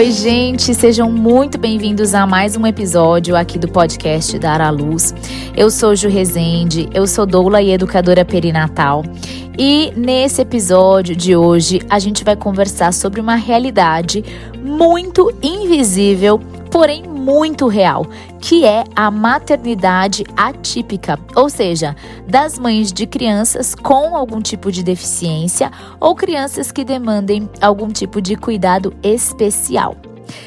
Oi, 0.00 0.12
gente, 0.12 0.74
sejam 0.74 1.12
muito 1.12 1.58
bem-vindos 1.58 2.14
a 2.14 2.26
mais 2.26 2.56
um 2.56 2.66
episódio 2.66 3.36
aqui 3.36 3.58
do 3.58 3.68
podcast 3.68 4.38
Dar 4.38 4.58
à 4.58 4.70
Luz. 4.70 5.14
Eu 5.54 5.70
sou 5.70 5.94
Ju 5.94 6.08
Rezende, 6.08 6.88
eu 6.94 7.06
sou 7.06 7.26
doula 7.26 7.60
e 7.60 7.70
educadora 7.70 8.24
perinatal. 8.24 9.04
E 9.58 9.92
nesse 9.94 10.40
episódio 10.40 11.14
de 11.14 11.36
hoje 11.36 11.82
a 11.90 11.98
gente 11.98 12.24
vai 12.24 12.34
conversar 12.34 12.94
sobre 12.94 13.20
uma 13.20 13.34
realidade 13.34 14.24
muito 14.64 15.30
invisível, 15.42 16.40
porém 16.70 17.02
muito 17.20 17.68
real, 17.68 18.06
que 18.40 18.64
é 18.64 18.84
a 18.96 19.10
maternidade 19.10 20.24
atípica, 20.36 21.18
ou 21.36 21.48
seja, 21.48 21.94
das 22.26 22.58
mães 22.58 22.92
de 22.92 23.06
crianças 23.06 23.74
com 23.74 24.16
algum 24.16 24.40
tipo 24.40 24.72
de 24.72 24.82
deficiência 24.82 25.70
ou 26.00 26.14
crianças 26.14 26.72
que 26.72 26.84
demandem 26.84 27.48
algum 27.60 27.88
tipo 27.88 28.20
de 28.20 28.34
cuidado 28.34 28.94
especial. 29.02 29.94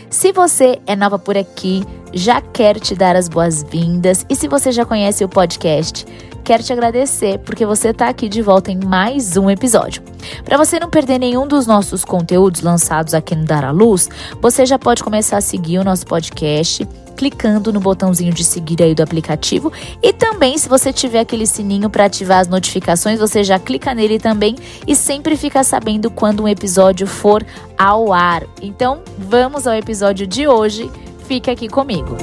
Se 0.10 0.32
você 0.32 0.80
é 0.86 0.96
nova 0.96 1.18
por 1.18 1.38
aqui, 1.38 1.84
já 2.14 2.42
quero 2.42 2.80
te 2.80 2.96
dar 2.96 3.16
as 3.16 3.28
boas-vindas 3.28 4.26
e 4.30 4.36
se 4.36 4.48
você 4.48 4.72
já 4.72 4.86
conhece 4.86 5.24
o 5.24 5.30
podcast, 5.30 6.06
quero 6.44 6.62
te 6.62 6.72
agradecer 6.72 7.40
porque 7.40 7.66
você 7.66 7.90
está 7.90 8.10
aqui 8.10 8.30
de 8.30 8.42
volta 8.42 8.72
em 8.72 8.80
mais 8.86 9.38
um 9.38 9.50
episódio. 9.50 10.04
Para 10.46 10.58
você 10.58 10.80
não 10.80 10.90
perder 10.90 11.20
nenhum 11.20 11.48
dos 11.48 11.66
nossos 11.66 12.06
conteúdos 12.06 12.62
lançados 12.62 13.14
aqui 13.14 13.36
no 13.36 13.46
Dar 13.46 13.66
à 13.66 13.72
Luz, 13.72 14.10
você 14.42 14.66
já 14.66 14.78
pode 14.78 15.04
começar 15.04 15.38
a 15.38 15.42
seguir 15.42 15.80
o 15.80 15.84
nosso 15.84 16.06
podcast 16.06 16.88
clicando 17.16 17.72
no 17.72 17.80
botãozinho 17.80 18.34
de 18.34 18.44
seguir 18.44 18.82
aí 18.82 18.94
do 18.96 19.04
aplicativo 19.04 19.72
e 20.02 20.12
também 20.12 20.58
se 20.58 20.68
você 20.68 20.92
tiver 20.92 21.20
aquele 21.20 21.46
sininho 21.46 21.90
para 21.90 22.06
ativar 22.06 22.40
as 22.40 22.48
notificações, 22.48 23.20
você 23.20 23.44
já 23.44 23.60
clica 23.60 23.94
nele 23.94 24.20
também 24.20 24.56
e 24.88 24.96
sempre 24.96 25.38
fica 25.38 25.64
sabendo 25.64 26.10
quando 26.10 26.44
um 26.44 26.48
episódio 26.48 27.08
for 27.08 27.46
ao 27.78 28.12
ar. 28.14 28.44
Então, 28.62 29.02
vamos 29.18 29.68
ao 29.68 29.74
episódio 29.74 30.26
de 30.26 30.48
hoje. 30.48 30.90
Fica 31.28 31.52
aqui 31.52 31.68
comigo. 31.68 32.16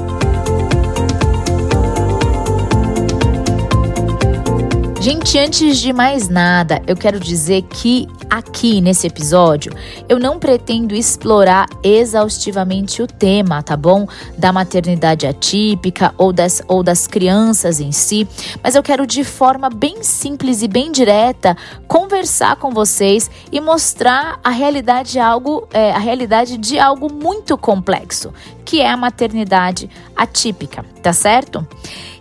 Gente, 5.00 5.38
antes 5.38 5.78
de 5.78 5.94
mais 5.94 6.28
nada, 6.28 6.82
eu 6.86 6.94
quero 6.94 7.18
dizer 7.18 7.62
que 7.62 8.06
aqui 8.28 8.82
nesse 8.82 9.06
episódio 9.06 9.72
eu 10.10 10.18
não 10.18 10.38
pretendo 10.38 10.94
explorar 10.94 11.66
exaustivamente 11.82 13.00
o 13.00 13.06
tema, 13.06 13.62
tá 13.62 13.78
bom? 13.78 14.06
Da 14.36 14.52
maternidade 14.52 15.26
atípica 15.26 16.14
ou 16.18 16.34
das, 16.34 16.60
ou 16.68 16.82
das 16.82 17.06
crianças 17.06 17.80
em 17.80 17.92
si, 17.92 18.28
mas 18.62 18.74
eu 18.74 18.82
quero 18.82 19.06
de 19.06 19.24
forma 19.24 19.70
bem 19.70 20.02
simples 20.02 20.60
e 20.60 20.68
bem 20.68 20.92
direta 20.92 21.56
conversar 21.88 22.56
com 22.56 22.70
vocês 22.70 23.30
e 23.50 23.58
mostrar 23.58 24.38
a 24.44 24.50
realidade 24.50 25.12
de 25.12 25.18
algo, 25.18 25.66
é, 25.72 25.92
a 25.92 25.98
realidade 25.98 26.58
de 26.58 26.78
algo 26.78 27.10
muito 27.10 27.56
complexo, 27.56 28.34
que 28.66 28.82
é 28.82 28.90
a 28.90 28.98
maternidade 28.98 29.88
atípica, 30.14 30.84
tá 31.02 31.14
certo? 31.14 31.66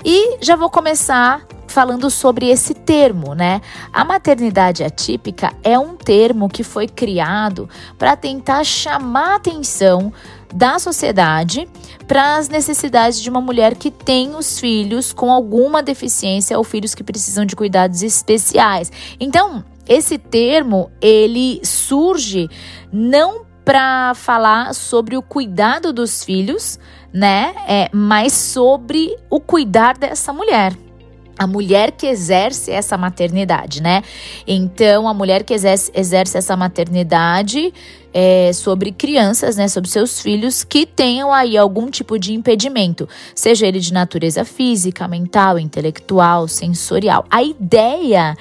E 0.05 0.37
já 0.41 0.55
vou 0.55 0.69
começar 0.69 1.45
falando 1.69 2.09
sobre 2.09 2.49
esse 2.49 2.73
termo, 2.73 3.33
né? 3.33 3.61
A 3.93 4.03
maternidade 4.03 4.83
atípica 4.83 5.53
é 5.63 5.77
um 5.77 5.95
termo 5.95 6.49
que 6.49 6.63
foi 6.63 6.87
criado 6.87 7.69
para 7.97 8.15
tentar 8.15 8.63
chamar 8.63 9.33
a 9.33 9.35
atenção 9.35 10.11
da 10.53 10.79
sociedade 10.79 11.67
para 12.07 12.37
as 12.37 12.49
necessidades 12.49 13.21
de 13.21 13.29
uma 13.29 13.39
mulher 13.39 13.75
que 13.75 13.91
tem 13.91 14.35
os 14.35 14.59
filhos 14.59 15.13
com 15.13 15.31
alguma 15.31 15.83
deficiência 15.83 16.57
ou 16.57 16.63
filhos 16.63 16.95
que 16.95 17.03
precisam 17.03 17.45
de 17.45 17.55
cuidados 17.55 18.01
especiais. 18.01 18.91
Então, 19.19 19.63
esse 19.87 20.17
termo 20.17 20.91
ele 20.99 21.61
surge 21.63 22.49
não 22.91 23.45
para 23.63 24.13
falar 24.15 24.73
sobre 24.73 25.15
o 25.15 25.21
cuidado 25.21 25.93
dos 25.93 26.23
filhos, 26.23 26.79
né? 27.13 27.53
É, 27.67 27.89
mas 27.93 28.33
sobre 28.33 29.15
o 29.29 29.39
cuidar 29.39 29.95
dessa 29.97 30.33
mulher 30.33 30.75
a 31.39 31.47
mulher 31.47 31.91
que 31.91 32.05
exerce 32.05 32.69
essa 32.69 32.97
maternidade, 32.97 33.81
né? 33.81 34.03
Então, 34.45 35.07
a 35.07 35.13
mulher 35.13 35.45
que 35.45 35.53
exerce, 35.53 35.89
exerce 35.95 36.37
essa 36.37 36.57
maternidade 36.57 37.73
é, 38.13 38.51
sobre 38.51 38.91
crianças, 38.91 39.55
né? 39.55 39.69
Sobre 39.69 39.89
seus 39.89 40.21
filhos 40.21 40.65
que 40.65 40.85
tenham 40.85 41.31
aí 41.31 41.57
algum 41.57 41.89
tipo 41.89 42.19
de 42.19 42.33
impedimento, 42.33 43.07
seja 43.33 43.65
ele 43.65 43.79
de 43.79 43.93
natureza 43.93 44.43
física, 44.43 45.07
mental, 45.07 45.57
intelectual, 45.57 46.45
sensorial. 46.45 47.25
A 47.31 47.41
ideia 47.41 48.35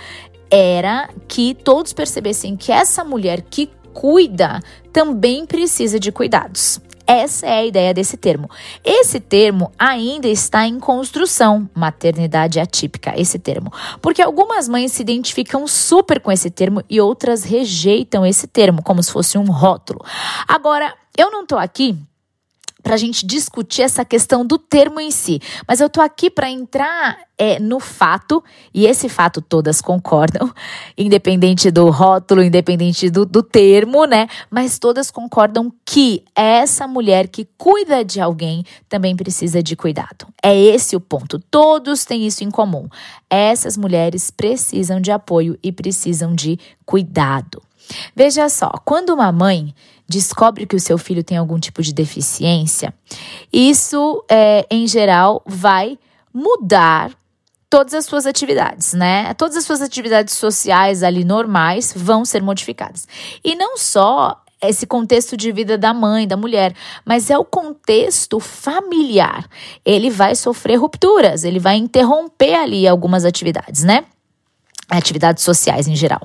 era 0.50 1.08
que 1.28 1.54
todos 1.54 1.92
percebessem 1.92 2.56
que 2.56 2.72
essa 2.72 3.04
mulher 3.04 3.42
que 3.42 3.70
cuida 3.92 4.60
também 4.92 5.47
precisa 5.47 6.00
de 6.00 6.10
cuidados. 6.10 6.81
Essa 7.08 7.46
é 7.46 7.52
a 7.60 7.64
ideia 7.64 7.94
desse 7.94 8.19
termo. 8.19 8.50
Esse 8.84 9.19
termo 9.19 9.72
ainda 9.78 10.28
está 10.28 10.66
em 10.66 10.78
construção, 10.78 11.66
maternidade 11.74 12.60
atípica, 12.60 13.14
esse 13.16 13.38
termo. 13.38 13.72
Porque 14.02 14.20
algumas 14.20 14.69
mães 14.69 14.92
se 14.92 15.00
identificam 15.00 15.66
super 15.66 16.20
com 16.20 16.30
esse 16.30 16.50
termo 16.50 16.84
e 16.86 17.00
outras 17.00 17.44
rejeitam 17.44 18.26
esse 18.26 18.46
termo, 18.46 18.82
como 18.82 19.02
se 19.02 19.10
fosse 19.10 19.38
um 19.38 19.50
rótulo. 19.50 20.04
Agora, 20.46 20.94
eu 21.16 21.30
não 21.30 21.44
estou 21.44 21.56
aqui 21.56 21.98
para 22.83 22.94
a 22.94 22.99
gente 22.99 23.27
discutir 23.27 23.83
essa 23.83 24.05
questão 24.05 24.47
do 24.47 24.56
termo 24.56 25.00
em 25.00 25.11
si. 25.11 25.41
Mas 25.66 25.81
eu 25.81 25.89
tô 25.89 26.00
aqui 26.00 26.31
para 26.31 26.50
entrar 26.50 27.19
é, 27.37 27.59
no 27.61 27.78
fato, 27.78 28.43
e 28.75 28.87
esse 28.87 29.09
fato 29.09 29.41
todas 29.41 29.81
concordam, 29.81 30.53
independente 30.99 31.71
do 31.71 31.91
rótulo, 31.91 32.43
independente 32.43 33.11
do, 33.11 33.25
do 33.25 33.43
termo, 33.43 34.05
né? 34.05 34.28
Mas 34.50 34.78
todas 34.78 35.11
concordam 35.11 35.72
que 35.84 36.25
essa 36.34 36.87
mulher 36.88 37.28
que 37.28 37.47
cuida 37.56 38.05
de 38.05 38.21
alguém 38.21 38.65
também 38.88 39.15
precisa 39.15 39.62
de 39.62 39.77
cuidado. 39.77 40.27
É 40.43 40.56
esse 40.56 40.97
o 40.97 41.00
ponto. 41.00 41.38
Todos 41.38 42.05
têm 42.05 42.27
isso 42.27 42.43
em 42.43 42.50
comum. 42.50 42.88
Essas 43.28 43.77
mulheres 43.77 44.31
precisam 44.31 45.00
de 45.00 45.11
apoio 45.11 45.59
e 45.62 45.71
precisam 45.71 46.34
de 46.34 46.59
cuidado. 46.84 47.62
Veja 48.15 48.49
só, 48.49 48.71
quando 48.84 49.11
uma 49.11 49.33
mãe 49.33 49.75
descobre 50.08 50.66
que 50.66 50.76
o 50.76 50.80
seu 50.80 50.96
filho 50.96 51.22
tem 51.22 51.36
algum 51.36 51.58
tipo 51.58 51.82
de 51.82 51.92
deficiência, 51.92 52.94
isso, 53.52 54.24
é, 54.28 54.66
em 54.70 54.86
geral, 54.86 55.42
vai 55.46 55.98
mudar 56.32 57.12
todas 57.70 57.92
as 57.92 58.06
suas 58.06 58.26
atividades, 58.26 58.94
né? 58.94 59.34
Todas 59.34 59.56
as 59.56 59.64
suas 59.64 59.82
atividades 59.82 60.34
sociais 60.34 61.02
ali 61.02 61.24
normais 61.24 61.92
vão 61.94 62.24
ser 62.24 62.42
modificadas. 62.42 63.06
E 63.44 63.54
não 63.54 63.76
só 63.76 64.42
esse 64.60 64.86
contexto 64.86 65.36
de 65.36 65.52
vida 65.52 65.78
da 65.78 65.94
mãe, 65.94 66.26
da 66.26 66.36
mulher, 66.36 66.75
mas 67.04 67.30
é 67.30 67.38
o 67.38 67.44
contexto 67.44 68.40
familiar. 68.40 69.48
Ele 69.84 70.10
vai 70.10 70.34
sofrer 70.34 70.76
rupturas, 70.76 71.44
ele 71.44 71.60
vai 71.60 71.76
interromper 71.76 72.54
ali 72.54 72.88
algumas 72.88 73.25
atividades, 73.25 73.84
né? 73.84 74.04
Atividades 74.91 75.43
sociais 75.43 75.87
em 75.87 75.94
geral. 75.94 76.22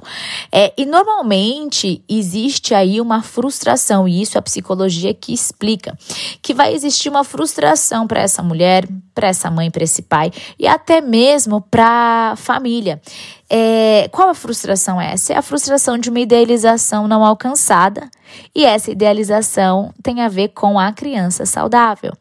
É, 0.51 0.73
e 0.77 0.85
normalmente 0.85 2.03
existe 2.07 2.73
aí 2.73 3.01
uma 3.01 3.21
frustração, 3.21 4.07
e 4.07 4.21
isso 4.21 4.37
é 4.37 4.39
a 4.39 4.41
psicologia 4.41 5.13
que 5.13 5.33
explica, 5.33 5.97
que 6.41 6.53
vai 6.53 6.73
existir 6.73 7.09
uma 7.09 7.23
frustração 7.23 8.07
para 8.07 8.21
essa 8.21 8.41
mulher, 8.41 8.87
para 9.13 9.27
essa 9.27 9.51
mãe, 9.51 9.69
para 9.69 9.83
esse 9.83 10.01
pai 10.01 10.31
e 10.57 10.67
até 10.67 11.01
mesmo 11.01 11.61
para 11.61 12.31
a 12.31 12.35
família. 12.35 13.01
É, 13.49 14.07
qual 14.11 14.29
a 14.29 14.33
frustração 14.33 14.99
é 14.99 15.13
essa? 15.13 15.33
É 15.33 15.37
a 15.37 15.41
frustração 15.41 15.97
de 15.97 16.09
uma 16.09 16.19
idealização 16.19 17.07
não 17.07 17.23
alcançada, 17.23 18.09
e 18.55 18.65
essa 18.65 18.89
idealização 18.89 19.93
tem 20.01 20.21
a 20.21 20.27
ver 20.27 20.49
com 20.49 20.79
a 20.79 20.91
criança 20.91 21.45
saudável. 21.45 22.13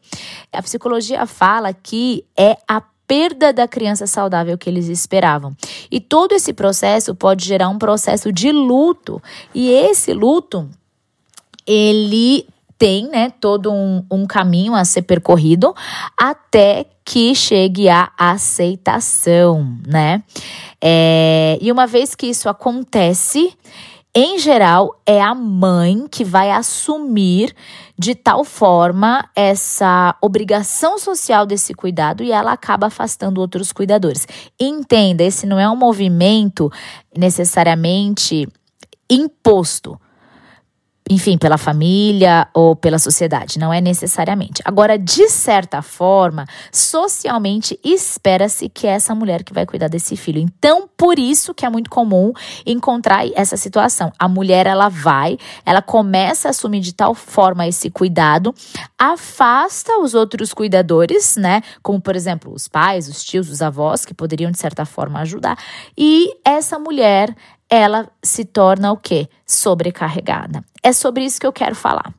A 0.51 0.61
psicologia 0.61 1.25
fala 1.25 1.73
que 1.73 2.23
é 2.37 2.57
a 2.67 2.81
perda 3.13 3.53
da 3.53 3.67
criança 3.67 4.07
saudável 4.07 4.57
que 4.57 4.67
eles 4.67 4.87
esperavam. 4.87 5.55
E 5.91 5.99
todo 5.99 6.31
esse 6.31 6.51
processo 6.51 7.13
pode 7.13 7.45
gerar 7.45 7.69
um 7.69 7.77
processo 7.77 8.33
de 8.33 8.51
luto. 8.51 9.21
E 9.53 9.69
esse 9.69 10.11
luto, 10.13 10.67
ele 11.63 12.47
tem 12.75 13.07
né, 13.09 13.31
todo 13.39 13.71
um, 13.71 14.03
um 14.09 14.25
caminho 14.25 14.73
a 14.73 14.83
ser 14.83 15.03
percorrido 15.03 15.75
até 16.17 16.87
que 17.05 17.35
chegue 17.35 17.87
a 17.87 18.11
aceitação, 18.17 19.77
né? 19.85 20.23
É, 20.81 21.59
e 21.61 21.71
uma 21.71 21.85
vez 21.85 22.15
que 22.15 22.25
isso 22.25 22.49
acontece, 22.49 23.55
em 24.15 24.39
geral, 24.39 24.99
é 25.05 25.21
a 25.21 25.35
mãe 25.35 26.07
que 26.09 26.23
vai 26.23 26.49
assumir 26.49 27.53
de 28.03 28.15
tal 28.15 28.43
forma 28.43 29.29
essa 29.33 30.13
obrigação 30.21 30.99
social 30.99 31.45
desse 31.45 31.73
cuidado 31.73 32.21
e 32.21 32.33
ela 32.33 32.51
acaba 32.51 32.87
afastando 32.87 33.39
outros 33.39 33.71
cuidadores. 33.71 34.27
Entenda, 34.59 35.23
esse 35.23 35.45
não 35.45 35.57
é 35.57 35.69
um 35.69 35.75
movimento 35.75 36.69
necessariamente 37.17 38.45
imposto 39.09 39.97
enfim, 41.09 41.37
pela 41.37 41.57
família 41.57 42.47
ou 42.53 42.75
pela 42.75 42.97
sociedade, 42.97 43.59
não 43.59 43.73
é 43.73 43.81
necessariamente. 43.81 44.61
Agora, 44.63 44.97
de 44.97 45.27
certa 45.29 45.81
forma, 45.81 46.45
socialmente 46.71 47.77
espera-se 47.83 48.69
que 48.69 48.87
é 48.87 48.91
essa 48.91 49.13
mulher 49.13 49.43
que 49.43 49.53
vai 49.53 49.65
cuidar 49.65 49.89
desse 49.89 50.15
filho. 50.15 50.39
Então, 50.39 50.89
por 50.97 51.19
isso 51.19 51.53
que 51.53 51.65
é 51.65 51.69
muito 51.69 51.89
comum 51.89 52.31
encontrar 52.65 53.27
essa 53.35 53.57
situação. 53.57 54.11
A 54.17 54.27
mulher 54.27 54.65
ela 54.65 54.87
vai, 54.87 55.37
ela 55.65 55.81
começa 55.81 56.47
a 56.47 56.51
assumir 56.51 56.79
de 56.79 56.93
tal 56.93 57.13
forma 57.13 57.67
esse 57.67 57.89
cuidado, 57.89 58.55
afasta 58.97 59.97
os 59.99 60.13
outros 60.13 60.53
cuidadores, 60.53 61.35
né? 61.35 61.61
Como 61.81 61.99
por 61.99 62.15
exemplo, 62.15 62.53
os 62.53 62.67
pais, 62.67 63.09
os 63.09 63.23
tios, 63.23 63.49
os 63.49 63.61
avós 63.61 64.05
que 64.05 64.13
poderiam 64.13 64.51
de 64.51 64.59
certa 64.59 64.85
forma 64.85 65.19
ajudar, 65.19 65.57
e 65.97 66.33
essa 66.45 66.79
mulher 66.79 67.35
ela 67.73 68.07
se 68.21 68.45
torna 68.45 68.91
o 68.91 68.97
quê? 68.97 69.27
Sobrecarregada. 69.47 70.63
É 70.83 70.93
sobre 70.93 71.23
isso 71.23 71.39
que 71.39 71.47
eu 71.47 71.51
quero 71.51 71.75
falar. 71.75 72.13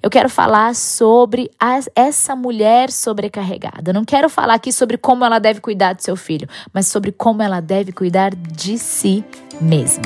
Eu 0.00 0.08
quero 0.08 0.28
falar 0.28 0.74
sobre 0.76 1.50
a, 1.58 1.80
essa 1.96 2.36
mulher 2.36 2.90
sobrecarregada. 2.90 3.92
Não 3.92 4.04
quero 4.04 4.28
falar 4.28 4.54
aqui 4.54 4.72
sobre 4.72 4.96
como 4.96 5.24
ela 5.24 5.40
deve 5.40 5.60
cuidar 5.60 5.94
do 5.94 6.02
seu 6.02 6.14
filho, 6.16 6.48
mas 6.72 6.86
sobre 6.86 7.10
como 7.10 7.42
ela 7.42 7.60
deve 7.60 7.90
cuidar 7.90 8.32
de 8.34 8.78
si 8.78 9.24
mesma. 9.60 10.04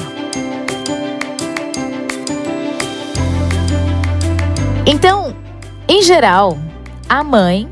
Então, 4.86 5.36
em 5.86 6.02
geral, 6.02 6.56
a 7.08 7.22
mãe 7.22 7.68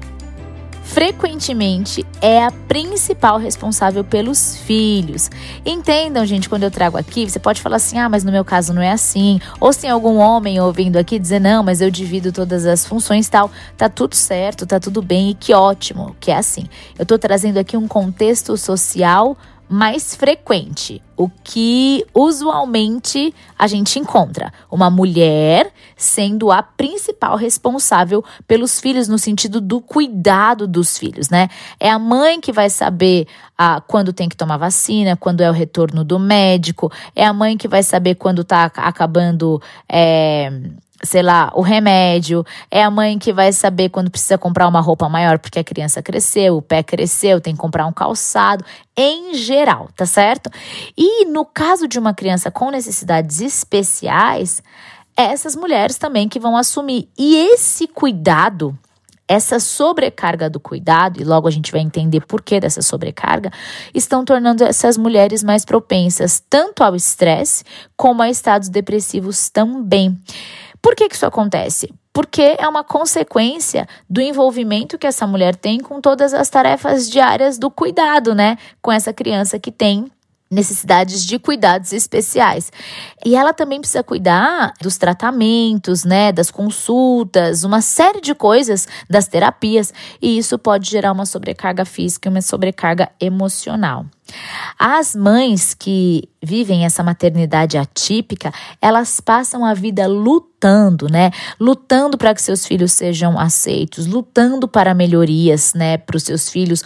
frequentemente 0.84 2.06
é 2.20 2.44
a 2.44 2.50
principal 2.50 3.38
responsável 3.38 4.04
pelos 4.04 4.56
filhos. 4.58 5.30
Entendam, 5.64 6.24
gente, 6.24 6.48
quando 6.48 6.62
eu 6.62 6.70
trago 6.70 6.96
aqui, 6.96 7.28
você 7.28 7.38
pode 7.38 7.60
falar 7.60 7.76
assim: 7.76 7.98
ah, 7.98 8.08
mas 8.08 8.22
no 8.22 8.30
meu 8.30 8.44
caso 8.44 8.72
não 8.72 8.82
é 8.82 8.92
assim. 8.92 9.40
Ou 9.58 9.72
se 9.72 9.80
tem 9.80 9.90
algum 9.90 10.18
homem 10.18 10.60
ouvindo 10.60 10.96
aqui 10.96 11.18
dizer: 11.18 11.40
não, 11.40 11.62
mas 11.62 11.80
eu 11.80 11.90
divido 11.90 12.30
todas 12.30 12.66
as 12.66 12.86
funções 12.86 13.28
tal. 13.28 13.50
Tá 13.76 13.88
tudo 13.88 14.14
certo, 14.14 14.66
tá 14.66 14.78
tudo 14.78 15.02
bem 15.02 15.30
e 15.30 15.34
que 15.34 15.54
ótimo 15.54 16.14
que 16.20 16.30
é 16.30 16.36
assim. 16.36 16.68
Eu 16.98 17.06
tô 17.06 17.18
trazendo 17.18 17.58
aqui 17.58 17.76
um 17.76 17.88
contexto 17.88 18.56
social 18.56 19.36
mais 19.74 20.14
frequente, 20.14 21.02
o 21.16 21.28
que 21.28 22.06
usualmente 22.14 23.34
a 23.58 23.66
gente 23.66 23.98
encontra. 23.98 24.52
Uma 24.70 24.88
mulher 24.88 25.72
sendo 25.96 26.52
a 26.52 26.62
principal 26.62 27.36
responsável 27.36 28.24
pelos 28.46 28.78
filhos, 28.78 29.08
no 29.08 29.18
sentido 29.18 29.60
do 29.60 29.80
cuidado 29.80 30.68
dos 30.68 30.96
filhos, 30.96 31.28
né? 31.28 31.48
É 31.80 31.90
a 31.90 31.98
mãe 31.98 32.40
que 32.40 32.52
vai 32.52 32.70
saber 32.70 33.26
ah, 33.58 33.80
quando 33.80 34.12
tem 34.12 34.28
que 34.28 34.36
tomar 34.36 34.58
vacina, 34.58 35.16
quando 35.16 35.40
é 35.40 35.50
o 35.50 35.52
retorno 35.52 36.04
do 36.04 36.20
médico, 36.20 36.92
é 37.16 37.26
a 37.26 37.32
mãe 37.32 37.56
que 37.56 37.66
vai 37.66 37.82
saber 37.82 38.14
quando 38.14 38.44
tá 38.44 38.70
acabando. 38.76 39.60
É, 39.88 40.52
sei 41.02 41.22
lá, 41.22 41.50
o 41.54 41.60
remédio, 41.60 42.44
é 42.70 42.82
a 42.82 42.90
mãe 42.90 43.18
que 43.18 43.32
vai 43.32 43.52
saber 43.52 43.88
quando 43.88 44.10
precisa 44.10 44.38
comprar 44.38 44.68
uma 44.68 44.80
roupa 44.80 45.08
maior 45.08 45.38
porque 45.38 45.58
a 45.58 45.64
criança 45.64 46.02
cresceu, 46.02 46.56
o 46.56 46.62
pé 46.62 46.82
cresceu, 46.82 47.40
tem 47.40 47.54
que 47.54 47.60
comprar 47.60 47.86
um 47.86 47.92
calçado, 47.92 48.64
em 48.96 49.34
geral, 49.34 49.88
tá 49.96 50.06
certo? 50.06 50.50
E 50.96 51.24
no 51.26 51.44
caso 51.44 51.88
de 51.88 51.98
uma 51.98 52.14
criança 52.14 52.50
com 52.50 52.70
necessidades 52.70 53.40
especiais, 53.40 54.62
essas 55.16 55.54
mulheres 55.54 55.96
também 55.98 56.28
que 56.28 56.40
vão 56.40 56.56
assumir. 56.56 57.08
E 57.18 57.36
esse 57.36 57.86
cuidado, 57.86 58.76
essa 59.26 59.58
sobrecarga 59.58 60.50
do 60.50 60.60
cuidado, 60.60 61.20
e 61.20 61.24
logo 61.24 61.48
a 61.48 61.50
gente 61.50 61.72
vai 61.72 61.80
entender 61.80 62.24
por 62.26 62.42
que 62.42 62.60
dessa 62.60 62.82
sobrecarga, 62.82 63.50
estão 63.94 64.24
tornando 64.24 64.64
essas 64.64 64.96
mulheres 64.96 65.42
mais 65.42 65.64
propensas 65.64 66.42
tanto 66.48 66.82
ao 66.82 66.94
estresse 66.94 67.64
como 67.96 68.22
a 68.22 68.30
estados 68.30 68.68
depressivos 68.68 69.48
também. 69.48 70.18
Por 70.84 70.94
que, 70.94 71.08
que 71.08 71.14
isso 71.14 71.24
acontece? 71.24 71.90
Porque 72.12 72.56
é 72.58 72.68
uma 72.68 72.84
consequência 72.84 73.88
do 74.08 74.20
envolvimento 74.20 74.98
que 74.98 75.06
essa 75.06 75.26
mulher 75.26 75.56
tem 75.56 75.80
com 75.80 75.98
todas 75.98 76.34
as 76.34 76.50
tarefas 76.50 77.08
diárias 77.08 77.56
do 77.56 77.70
cuidado, 77.70 78.34
né? 78.34 78.58
Com 78.82 78.92
essa 78.92 79.10
criança 79.10 79.58
que 79.58 79.72
tem 79.72 80.12
necessidades 80.54 81.26
de 81.26 81.38
cuidados 81.38 81.92
especiais. 81.92 82.72
E 83.24 83.34
ela 83.36 83.52
também 83.52 83.80
precisa 83.80 84.02
cuidar 84.02 84.72
dos 84.80 84.96
tratamentos, 84.96 86.04
né, 86.04 86.32
das 86.32 86.50
consultas, 86.50 87.64
uma 87.64 87.82
série 87.82 88.20
de 88.20 88.34
coisas, 88.34 88.88
das 89.10 89.28
terapias, 89.28 89.92
e 90.22 90.38
isso 90.38 90.58
pode 90.58 90.88
gerar 90.88 91.12
uma 91.12 91.26
sobrecarga 91.26 91.84
física 91.84 92.28
e 92.28 92.30
uma 92.30 92.40
sobrecarga 92.40 93.10
emocional. 93.20 94.06
As 94.78 95.14
mães 95.14 95.74
que 95.74 96.28
vivem 96.42 96.84
essa 96.84 97.02
maternidade 97.02 97.76
atípica, 97.76 98.52
elas 98.80 99.20
passam 99.20 99.64
a 99.64 99.74
vida 99.74 100.06
lutando, 100.06 101.08
né? 101.08 101.30
Lutando 101.60 102.16
para 102.16 102.34
que 102.34 102.40
seus 102.40 102.66
filhos 102.66 102.92
sejam 102.92 103.38
aceitos, 103.38 104.06
lutando 104.06 104.66
para 104.66 104.94
melhorias, 104.94 105.74
né, 105.74 105.98
para 105.98 106.16
os 106.16 106.22
seus 106.22 106.48
filhos, 106.48 106.82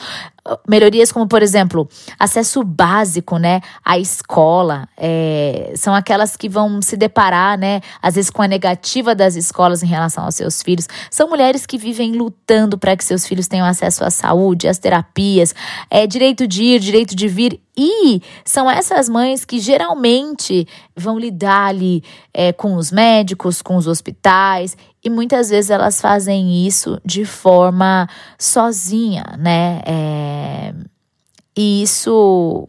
melhorias 0.68 1.12
como, 1.12 1.26
por 1.26 1.42
exemplo, 1.42 1.88
acesso 2.18 2.62
básico, 2.62 3.38
né, 3.38 3.60
à 3.84 3.98
escola, 3.98 4.88
é, 4.96 5.72
são 5.76 5.94
aquelas 5.94 6.36
que 6.36 6.48
vão 6.48 6.80
se 6.82 6.96
deparar, 6.96 7.58
né, 7.58 7.80
às 8.02 8.14
vezes 8.14 8.30
com 8.30 8.42
a 8.42 8.48
negativa 8.48 9.14
das 9.14 9.36
escolas 9.36 9.82
em 9.82 9.86
relação 9.86 10.24
aos 10.24 10.34
seus 10.34 10.62
filhos. 10.62 10.88
São 11.10 11.28
mulheres 11.28 11.66
que 11.66 11.78
vivem 11.78 12.12
lutando 12.12 12.78
para 12.78 12.96
que 12.96 13.04
seus 13.04 13.26
filhos 13.26 13.48
tenham 13.48 13.66
acesso 13.66 14.04
à 14.04 14.10
saúde, 14.10 14.68
às 14.68 14.78
terapias, 14.78 15.54
é, 15.90 16.06
direito 16.06 16.46
de 16.46 16.62
ir, 16.62 16.80
direito 16.80 17.14
de 17.14 17.28
vir. 17.28 17.60
E 17.76 18.20
são 18.44 18.68
essas 18.68 19.08
mães 19.08 19.44
que 19.44 19.60
geralmente 19.60 20.66
vão 20.96 21.16
lidar 21.16 21.68
ali 21.68 22.02
é, 22.34 22.52
com 22.52 22.74
os 22.74 22.90
médicos, 22.90 23.62
com 23.62 23.76
os 23.76 23.86
hospitais, 23.86 24.76
e 25.02 25.10
muitas 25.10 25.50
vezes 25.50 25.70
elas 25.70 26.00
fazem 26.00 26.66
isso 26.66 27.00
de 27.04 27.24
forma 27.24 28.08
sozinha, 28.38 29.24
né? 29.38 29.80
É, 29.86 30.74
e 31.56 31.82
isso 31.82 32.68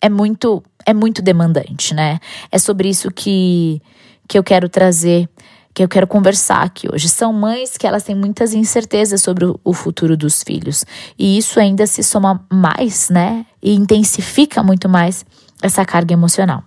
é 0.00 0.08
muito, 0.08 0.62
é 0.86 0.92
muito 0.92 1.22
demandante, 1.22 1.94
né? 1.94 2.18
É 2.50 2.58
sobre 2.58 2.88
isso 2.88 3.10
que, 3.10 3.80
que 4.28 4.38
eu 4.38 4.44
quero 4.44 4.68
trazer 4.68 5.28
que 5.72 5.84
eu 5.84 5.88
quero 5.88 6.06
conversar 6.06 6.62
aqui 6.62 6.88
hoje. 6.92 7.08
São 7.08 7.32
mães 7.32 7.76
que 7.76 7.86
elas 7.86 8.02
têm 8.02 8.14
muitas 8.14 8.52
incertezas 8.52 9.22
sobre 9.22 9.44
o 9.62 9.72
futuro 9.72 10.16
dos 10.16 10.42
filhos. 10.42 10.84
E 11.18 11.38
isso 11.38 11.60
ainda 11.60 11.86
se 11.86 12.02
soma 12.02 12.44
mais, 12.52 13.08
né? 13.08 13.46
E 13.62 13.74
intensifica 13.74 14.62
muito 14.62 14.88
mais 14.88 15.24
essa 15.62 15.84
carga 15.84 16.12
emocional. 16.12 16.64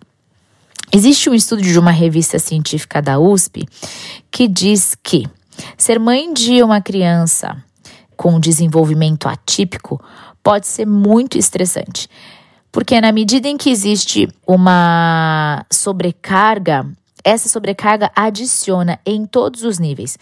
Existe 0.96 1.28
um 1.28 1.34
estudo 1.34 1.64
de 1.64 1.80
uma 1.80 1.90
revista 1.90 2.38
científica 2.38 3.02
da 3.02 3.18
USP 3.18 3.68
que 4.30 4.48
diz 4.48 4.96
que 5.02 5.28
ser 5.76 6.00
mãe 6.00 6.32
de 6.32 6.62
uma 6.62 6.82
criança 6.82 7.58
com 8.16 8.40
desenvolvimento 8.40 9.28
atípico 9.28 10.00
pode 10.44 10.68
ser 10.68 10.86
muito 10.86 11.36
estressante. 11.36 12.08
Porque 12.72 13.02
na 13.02 13.12
medida 13.12 13.48
em 13.48 13.58
que 13.58 13.72
existe 13.72 14.28
uma 14.46 15.66
sobrecarga 15.72 16.86
essa 17.24 17.48
sobrecarga 17.48 18.12
adiciona 18.16 19.00
em 19.06 19.26
todos 19.26 19.64
os 19.64 19.80
níveis 19.80 20.18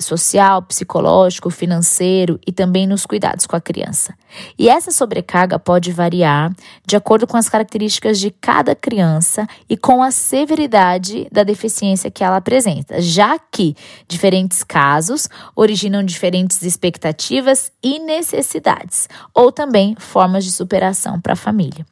social, 0.00 0.62
psicológico, 0.62 1.50
financeiro 1.50 2.38
e 2.46 2.52
também 2.52 2.86
nos 2.86 3.04
cuidados 3.04 3.46
com 3.46 3.56
a 3.56 3.60
criança. 3.60 4.14
E 4.58 4.68
essa 4.68 4.90
sobrecarga 4.90 5.58
pode 5.58 5.90
variar 5.90 6.52
de 6.86 6.96
acordo 6.96 7.26
com 7.26 7.36
as 7.36 7.48
características 7.48 8.20
de 8.20 8.30
cada 8.30 8.74
criança 8.74 9.46
e 9.68 9.76
com 9.76 10.02
a 10.02 10.10
severidade 10.10 11.26
da 11.32 11.42
deficiência 11.42 12.10
que 12.10 12.22
ela 12.22 12.36
apresenta, 12.36 13.00
já 13.00 13.38
que 13.38 13.74
diferentes 14.06 14.62
casos 14.62 15.28
originam 15.56 16.04
diferentes 16.04 16.62
expectativas 16.62 17.72
e 17.82 17.98
necessidades, 17.98 19.08
ou 19.34 19.50
também 19.50 19.96
formas 19.98 20.44
de 20.44 20.52
superação 20.52 21.20
para 21.20 21.32
a 21.32 21.36
família. 21.36 21.84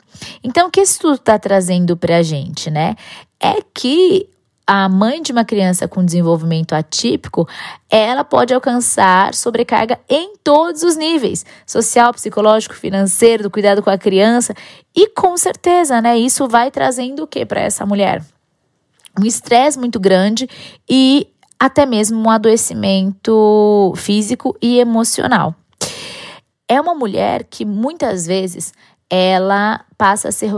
Então, 0.43 0.69
o 0.69 0.71
que 0.71 0.81
isso 0.81 1.13
está 1.13 1.39
trazendo 1.39 1.97
para 1.97 2.19
a 2.19 2.23
gente, 2.23 2.71
né? 2.71 2.95
É 3.41 3.57
que 3.75 4.29
a 4.67 4.89
mãe 4.89 5.23
de 5.23 5.31
uma 5.31 5.45
criança 5.45 5.87
com 5.87 6.05
desenvolvimento 6.05 6.73
atípico, 6.73 7.49
ela 7.89 8.25
pode 8.25 8.53
alcançar 8.53 9.33
sobrecarga 9.33 10.01
em 10.09 10.35
todos 10.43 10.83
os 10.83 10.97
níveis: 10.97 11.47
social, 11.65 12.13
psicológico, 12.13 12.75
financeiro, 12.75 13.45
do 13.45 13.51
cuidado 13.51 13.83
com 13.83 13.91
a 13.91 13.99
criança. 13.99 14.55
E 14.95 15.09
com 15.11 15.37
certeza, 15.37 16.01
né, 16.01 16.19
isso 16.19 16.49
vai 16.49 16.71
trazendo 16.71 17.23
o 17.23 17.27
que 17.27 17.47
para 17.47 17.61
essa 17.61 17.87
mulher? 17.87 18.25
Um 19.19 19.25
estresse 19.25 19.79
muito 19.79 20.01
grande 20.01 20.49
e 20.89 21.29
até 21.59 21.87
mesmo 21.87 22.19
um 22.19 22.29
adoecimento 22.29 23.93
físico 23.97 24.57
e 24.61 24.79
emocional. 24.79 25.55
É 26.69 26.81
uma 26.81 26.95
mulher 26.95 27.45
que 27.45 27.65
muitas 27.65 28.27
vezes 28.27 28.75
ela 29.09 29.85
passa 29.97 30.29
a 30.29 30.33
ser 30.33 30.49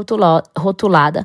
rotulada 0.57 1.23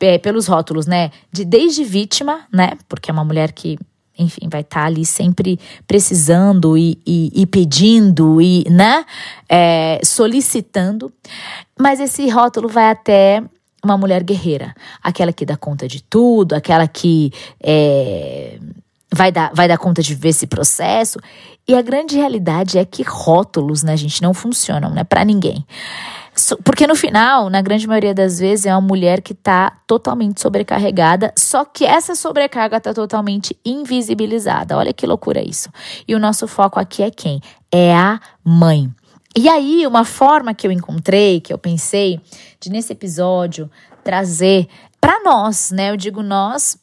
é, 0.00 0.18
pelos 0.18 0.46
rótulos, 0.46 0.86
né? 0.86 1.10
De 1.32 1.44
desde 1.44 1.84
vítima, 1.84 2.40
né? 2.52 2.72
Porque 2.88 3.10
é 3.10 3.12
uma 3.12 3.24
mulher 3.24 3.52
que, 3.52 3.78
enfim, 4.18 4.48
vai 4.50 4.60
estar 4.60 4.80
tá 4.80 4.86
ali 4.86 5.04
sempre 5.04 5.58
precisando 5.86 6.76
e, 6.76 6.98
e, 7.06 7.30
e 7.34 7.46
pedindo 7.46 8.40
e, 8.40 8.64
né? 8.70 9.04
É, 9.48 10.00
solicitando. 10.04 11.12
Mas 11.78 12.00
esse 12.00 12.28
rótulo 12.28 12.68
vai 12.68 12.90
até 12.90 13.42
uma 13.84 13.96
mulher 13.96 14.22
guerreira, 14.22 14.74
aquela 15.02 15.32
que 15.32 15.46
dá 15.46 15.56
conta 15.56 15.86
de 15.86 16.02
tudo, 16.02 16.54
aquela 16.54 16.88
que 16.88 17.32
é, 17.62 18.58
vai, 19.14 19.30
dar, 19.30 19.52
vai 19.54 19.68
dar 19.68 19.78
conta 19.78 20.02
de 20.02 20.14
ver 20.14 20.30
esse 20.30 20.46
processo. 20.46 21.18
E 21.68 21.74
a 21.74 21.82
grande 21.82 22.16
realidade 22.16 22.78
é 22.78 22.84
que 22.84 23.02
rótulos, 23.02 23.82
né, 23.82 23.96
gente, 23.96 24.22
não 24.22 24.34
funcionam, 24.34 24.90
né, 24.90 25.04
para 25.04 25.24
ninguém. 25.24 25.64
Porque 26.62 26.86
no 26.86 26.94
final, 26.94 27.48
na 27.48 27.62
grande 27.62 27.86
maioria 27.86 28.14
das 28.14 28.38
vezes, 28.38 28.66
é 28.66 28.74
uma 28.74 28.80
mulher 28.80 29.22
que 29.22 29.32
está 29.32 29.78
totalmente 29.86 30.40
sobrecarregada, 30.40 31.32
só 31.36 31.64
que 31.64 31.84
essa 31.84 32.14
sobrecarga 32.14 32.76
está 32.76 32.92
totalmente 32.92 33.58
invisibilizada. 33.64 34.76
Olha 34.76 34.92
que 34.92 35.06
loucura 35.06 35.42
isso. 35.42 35.70
E 36.06 36.14
o 36.14 36.18
nosso 36.18 36.46
foco 36.46 36.78
aqui 36.78 37.02
é 37.02 37.10
quem? 37.10 37.40
É 37.72 37.94
a 37.94 38.20
mãe. 38.44 38.90
E 39.34 39.48
aí, 39.48 39.86
uma 39.86 40.04
forma 40.04 40.54
que 40.54 40.66
eu 40.66 40.72
encontrei, 40.72 41.40
que 41.40 41.52
eu 41.52 41.58
pensei, 41.58 42.20
de 42.60 42.70
nesse 42.70 42.92
episódio 42.92 43.70
trazer 44.02 44.68
para 45.00 45.22
nós, 45.22 45.70
né? 45.70 45.90
Eu 45.90 45.96
digo 45.96 46.22
nós, 46.22 46.78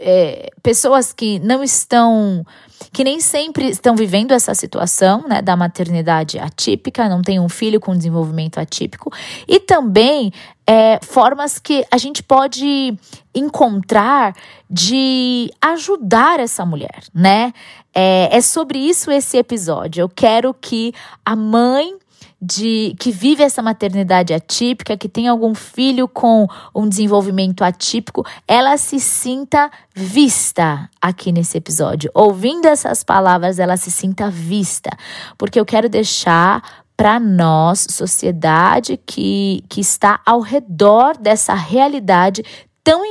é, 0.00 0.50
pessoas 0.62 1.12
que 1.12 1.38
não 1.40 1.62
estão 1.62 2.44
que 2.92 3.04
nem 3.04 3.20
sempre 3.20 3.68
estão 3.68 3.94
vivendo 3.94 4.32
essa 4.32 4.54
situação, 4.54 5.28
né, 5.28 5.42
da 5.42 5.54
maternidade 5.54 6.38
atípica, 6.38 7.08
não 7.08 7.22
tem 7.22 7.38
um 7.38 7.48
filho 7.48 7.78
com 7.78 7.94
desenvolvimento 7.94 8.58
atípico, 8.58 9.12
e 9.46 9.60
também 9.60 10.32
é, 10.66 10.98
formas 11.02 11.58
que 11.58 11.84
a 11.90 11.98
gente 11.98 12.22
pode 12.22 12.96
encontrar 13.34 14.34
de 14.68 15.52
ajudar 15.60 16.40
essa 16.40 16.64
mulher, 16.64 17.02
né? 17.14 17.52
É, 17.94 18.36
é 18.36 18.40
sobre 18.40 18.78
isso 18.78 19.10
esse 19.10 19.36
episódio. 19.36 20.00
Eu 20.00 20.08
quero 20.08 20.54
que 20.54 20.92
a 21.24 21.36
mãe 21.36 21.96
de 22.40 22.94
que 22.98 23.10
vive 23.10 23.42
essa 23.42 23.62
maternidade 23.62 24.32
atípica, 24.32 24.96
que 24.96 25.08
tem 25.08 25.28
algum 25.28 25.54
filho 25.54 26.08
com 26.08 26.46
um 26.74 26.88
desenvolvimento 26.88 27.62
atípico, 27.62 28.24
ela 28.48 28.76
se 28.78 28.98
sinta 28.98 29.70
vista 29.94 30.88
aqui 31.00 31.32
nesse 31.32 31.58
episódio. 31.58 32.10
Ouvindo 32.14 32.66
essas 32.66 33.04
palavras, 33.04 33.58
ela 33.58 33.76
se 33.76 33.90
sinta 33.90 34.30
vista, 34.30 34.90
porque 35.36 35.60
eu 35.60 35.66
quero 35.66 35.88
deixar 35.88 36.84
para 36.96 37.18
nós, 37.18 37.86
sociedade 37.90 38.98
que, 39.06 39.64
que 39.68 39.80
está 39.80 40.20
ao 40.24 40.40
redor 40.40 41.16
dessa 41.16 41.54
realidade 41.54 42.42
tão 42.82 43.02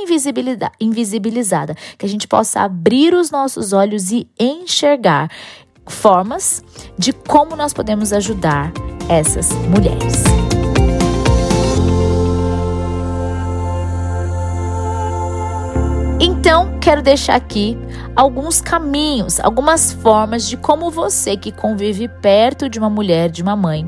invisibilizada, 0.80 1.74
que 1.96 2.04
a 2.04 2.08
gente 2.08 2.26
possa 2.26 2.60
abrir 2.60 3.14
os 3.14 3.30
nossos 3.30 3.72
olhos 3.72 4.10
e 4.10 4.28
enxergar 4.38 5.30
formas 5.90 6.62
de 6.96 7.12
como 7.12 7.56
nós 7.56 7.72
podemos 7.72 8.12
ajudar 8.12 8.72
essas 9.08 9.50
mulheres. 9.68 10.49
Então, 16.50 16.80
quero 16.80 17.00
deixar 17.00 17.36
aqui 17.36 17.78
alguns 18.16 18.60
caminhos, 18.60 19.38
algumas 19.38 19.92
formas 19.92 20.48
de 20.48 20.56
como 20.56 20.90
você 20.90 21.36
que 21.36 21.52
convive 21.52 22.08
perto 22.08 22.68
de 22.68 22.76
uma 22.76 22.90
mulher, 22.90 23.30
de 23.30 23.40
uma 23.40 23.54
mãe, 23.54 23.86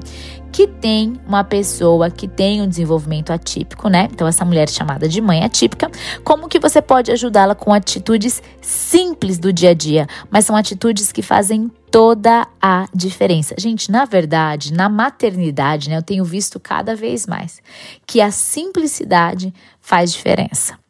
que 0.53 0.69
tem 0.69 1.21
uma 1.27 1.43
pessoa 1.43 2.09
que 2.09 2.29
tem 2.29 2.63
um 2.63 2.69
desenvolvimento 2.69 3.33
atípico, 3.33 3.89
né? 3.89 4.09
Então 4.13 4.29
essa 4.29 4.45
mulher 4.45 4.69
chamada 4.69 5.09
de 5.09 5.21
mãe 5.21 5.43
atípica, 5.43 5.91
como 6.23 6.49
que 6.49 6.61
você 6.61 6.81
pode 6.81 7.11
ajudá-la 7.11 7.57
com 7.57 7.75
atitudes 7.75 8.41
simples 8.61 9.41
do 9.41 9.53
dia 9.53 9.71
a 9.71 9.75
dia, 9.75 10.07
mas 10.31 10.45
são 10.45 10.55
atitudes 10.55 11.11
que 11.11 11.21
fazem 11.21 11.69
toda 11.91 12.47
a 12.63 12.87
diferença. 12.95 13.57
Gente, 13.59 13.91
na 13.91 14.05
verdade, 14.05 14.73
na 14.73 14.89
maternidade, 14.89 15.91
né, 15.91 15.97
eu 15.97 16.03
tenho 16.03 16.25
visto 16.25 16.61
cada 16.61 16.95
vez 16.95 17.27
mais 17.27 17.61
que 18.07 18.21
a 18.21 18.31
simplicidade 18.31 19.53
faz 19.81 20.13
diferença. 20.13 20.81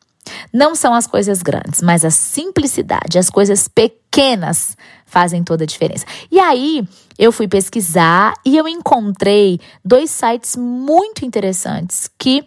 Não 0.53 0.75
são 0.75 0.95
as 0.95 1.07
coisas 1.07 1.43
grandes, 1.43 1.83
mas 1.83 2.05
a 2.05 2.11
simplicidade, 2.11 3.19
as 3.19 3.31
coisas 3.31 3.69
pequenas 3.69 4.77
fazem 5.07 5.43
toda 5.43 5.65
a 5.65 5.67
diferença. 5.67 6.07
E 6.31 6.39
aí, 6.39 6.87
eu 7.19 7.33
fui 7.33 7.47
pesquisar 7.47 8.35
e 8.45 8.57
eu 8.57 8.67
encontrei 8.67 9.61
dois 9.85 10.11
sites 10.11 10.57
muito 10.57 11.25
interessantes 11.25 12.11
que 12.19 12.45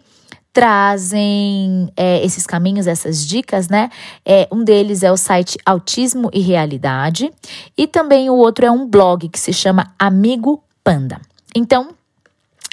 trazem 0.52 1.92
é, 1.94 2.24
esses 2.24 2.46
caminhos, 2.46 2.86
essas 2.86 3.26
dicas, 3.26 3.68
né? 3.68 3.90
É, 4.24 4.48
um 4.50 4.64
deles 4.64 5.02
é 5.02 5.12
o 5.12 5.16
site 5.16 5.58
Autismo 5.66 6.30
e 6.32 6.40
Realidade, 6.40 7.30
e 7.76 7.86
também 7.86 8.30
o 8.30 8.34
outro 8.34 8.64
é 8.64 8.70
um 8.70 8.88
blog 8.88 9.28
que 9.28 9.38
se 9.38 9.52
chama 9.52 9.92
Amigo 9.98 10.64
Panda. 10.82 11.20
Então, 11.54 11.90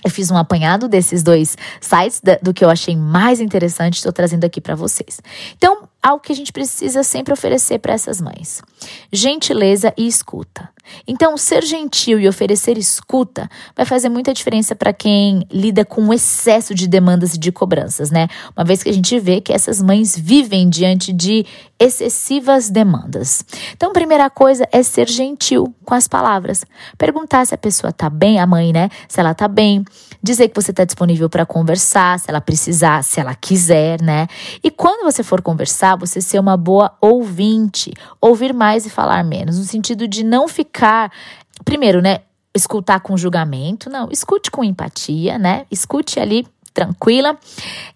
eu 0.04 0.12
fiz 0.12 0.30
um 0.30 0.38
apanhado 0.38 0.88
desses 0.88 1.24
dois 1.24 1.58
sites, 1.80 2.22
do 2.42 2.54
que 2.54 2.64
eu 2.64 2.70
achei 2.70 2.96
mais 2.96 3.40
interessante, 3.40 3.96
estou 3.96 4.12
trazendo 4.12 4.44
aqui 4.46 4.60
para 4.60 4.76
vocês. 4.76 5.22
Então, 5.58 5.88
algo 6.04 6.22
que 6.22 6.34
a 6.34 6.36
gente 6.36 6.52
precisa 6.52 7.02
sempre 7.02 7.34
oferecer 7.34 7.80
para 7.80 7.94
essas 7.94 8.20
mães: 8.20 8.62
gentileza 9.12 9.94
e 9.98 10.06
escuta. 10.06 10.70
Então, 11.08 11.38
ser 11.38 11.64
gentil 11.64 12.20
e 12.20 12.28
oferecer 12.28 12.78
escuta 12.78 13.50
vai 13.76 13.86
fazer 13.86 14.10
muita 14.10 14.34
diferença 14.34 14.76
para 14.76 14.92
quem 14.92 15.48
lida 15.50 15.86
com 15.86 16.10
o 16.10 16.14
excesso 16.14 16.76
de 16.76 16.88
demandas 16.88 17.36
e 17.36 17.38
de 17.38 17.52
cobranças, 17.52 18.12
né? 18.12 18.28
Uma 18.56 18.66
vez 18.66 18.84
que 18.84 18.90
a 18.90 18.94
gente 18.94 19.18
vê 19.18 19.40
que 19.40 19.54
essas 19.54 19.82
mães 19.82 20.18
vivem 20.18 20.70
diante 20.70 21.14
de 21.14 21.46
excessivas 21.80 22.70
demandas. 22.70 23.44
Então, 23.74 23.92
a 23.92 23.94
primeira 23.94 24.30
coisa 24.30 24.68
é 24.72 24.84
ser 24.84 25.10
gentil 25.10 25.74
com 25.86 25.94
as 25.94 26.08
palavras. 26.08 26.66
Perguntar 26.98 27.46
se 27.46 27.56
a 27.56 27.58
pessoa 27.58 27.92
tá 27.92 28.10
bem, 28.10 28.40
a 28.40 28.46
mãe, 28.46 28.72
né? 28.72 28.90
Se 29.08 29.20
ela 29.20 29.34
tá 29.34 29.48
bem. 29.48 29.84
Dizer 30.22 30.48
que 30.50 30.56
você 30.56 30.72
tá 30.72 30.86
disponível 30.86 31.30
para 31.30 31.46
conversar, 31.46 32.20
se 32.20 32.30
ela 32.30 32.40
precisar, 32.40 33.04
se 33.04 33.20
ela 33.20 33.36
quiser, 33.36 34.02
né? 34.02 34.28
E 34.64 34.72
quando 34.72 35.04
você 35.04 35.24
for 35.24 35.42
conversar, 35.42 35.93
você 35.96 36.22
ser 36.22 36.40
uma 36.40 36.58
boa 36.58 36.96
ouvinte. 37.02 37.94
Ouvir 38.20 38.54
mais 38.54 38.86
e 38.86 38.90
falar 38.90 39.24
menos, 39.24 39.58
no 39.58 39.64
sentido 39.64 40.08
de 40.08 40.24
não 40.24 40.48
ficar. 40.48 41.12
Primeiro, 41.64 42.02
né? 42.02 42.20
Escutar 42.56 43.00
com 43.00 43.18
julgamento, 43.18 43.90
não. 43.90 44.10
Escute 44.12 44.52
com 44.52 44.64
empatia, 44.64 45.40
né? 45.40 45.66
Escute 45.72 46.20
ali 46.20 46.48
tranquila. 46.74 47.38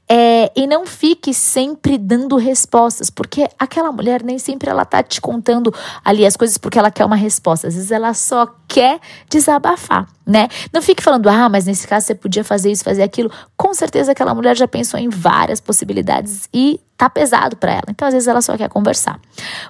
É, 0.10 0.51
e 0.56 0.66
não 0.68 0.86
fique 0.86 1.34
sempre 1.34 1.98
dando 1.98 2.38
respostas, 2.38 3.10
porque 3.10 3.50
aquela 3.60 3.92
mulher 3.92 4.24
nem 4.24 4.39
sempre 4.39 4.70
ela 4.70 4.86
tá 4.86 5.04
te 5.04 5.20
contando 5.20 5.74
ali 6.06 6.25
as 6.25 6.38
coisas 6.38 6.58
porque 6.58 6.80
ela 6.80 6.92
quer 6.92 7.04
uma 7.04 7.16
resposta. 7.16 7.68
Às 7.68 7.75
vezes 7.75 7.92
ela 7.92 8.13
só 8.13 8.46
quer 8.68 9.00
desabafar, 9.30 10.08
né? 10.26 10.50
Não 10.74 10.82
fique 10.82 11.02
falando, 11.02 11.30
ah, 11.30 11.48
mas 11.48 11.66
nesse 11.66 11.88
caso 11.88 12.06
você 12.06 12.16
podia 12.16 12.44
fazer 12.44 12.72
isso, 12.72 12.84
fazer 12.84 13.04
aquilo. 13.04 13.32
Com 13.56 13.74
certeza 13.74 14.12
aquela 14.12 14.36
mulher 14.36 14.58
já 14.58 14.68
pensou 14.68 15.00
em 15.00 15.10
várias 15.10 15.62
possibilidades 15.62 16.50
e 16.54 16.80
tá 16.98 17.10
pesado 17.10 17.56
para 17.56 17.72
ela. 17.72 17.86
Então, 17.90 18.08
às 18.08 18.14
vezes, 18.14 18.28
ela 18.28 18.42
só 18.42 18.58
quer 18.58 18.68
conversar. 18.68 19.20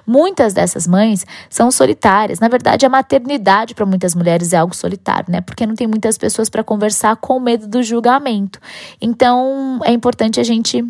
Muitas 0.06 0.54
dessas 0.54 0.86
mães 0.86 1.26
são 1.50 1.70
solitárias. 1.70 2.40
Na 2.40 2.48
verdade, 2.48 2.86
a 2.86 2.88
maternidade 2.88 3.74
para 3.74 3.84
muitas 3.84 4.14
mulheres 4.14 4.52
é 4.52 4.56
algo 4.56 4.74
solitário, 4.74 5.30
né? 5.30 5.42
Porque 5.42 5.66
não 5.66 5.74
tem 5.74 5.86
muitas 5.86 6.16
pessoas 6.16 6.48
para 6.48 6.64
conversar 6.64 7.16
com 7.16 7.38
medo 7.38 7.66
do 7.68 7.82
julgamento. 7.82 8.58
Então, 9.00 9.78
é 9.84 9.92
importante 9.92 10.40
a 10.40 10.44
gente 10.44 10.84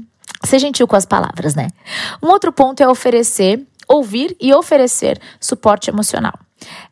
ser 0.45 0.61
gentil 0.61 0.87
com 0.87 0.95
as 0.95 1.05
palavras, 1.05 1.57
né? 1.57 1.69
Um 2.23 2.29
outro 2.29 2.53
ponto 2.53 2.81
é 2.81 2.89
oferecer, 2.89 3.67
ouvir 3.89 4.37
e 4.41 4.55
oferecer 4.55 5.21
suporte 5.41 5.91
emocional. 5.91 6.35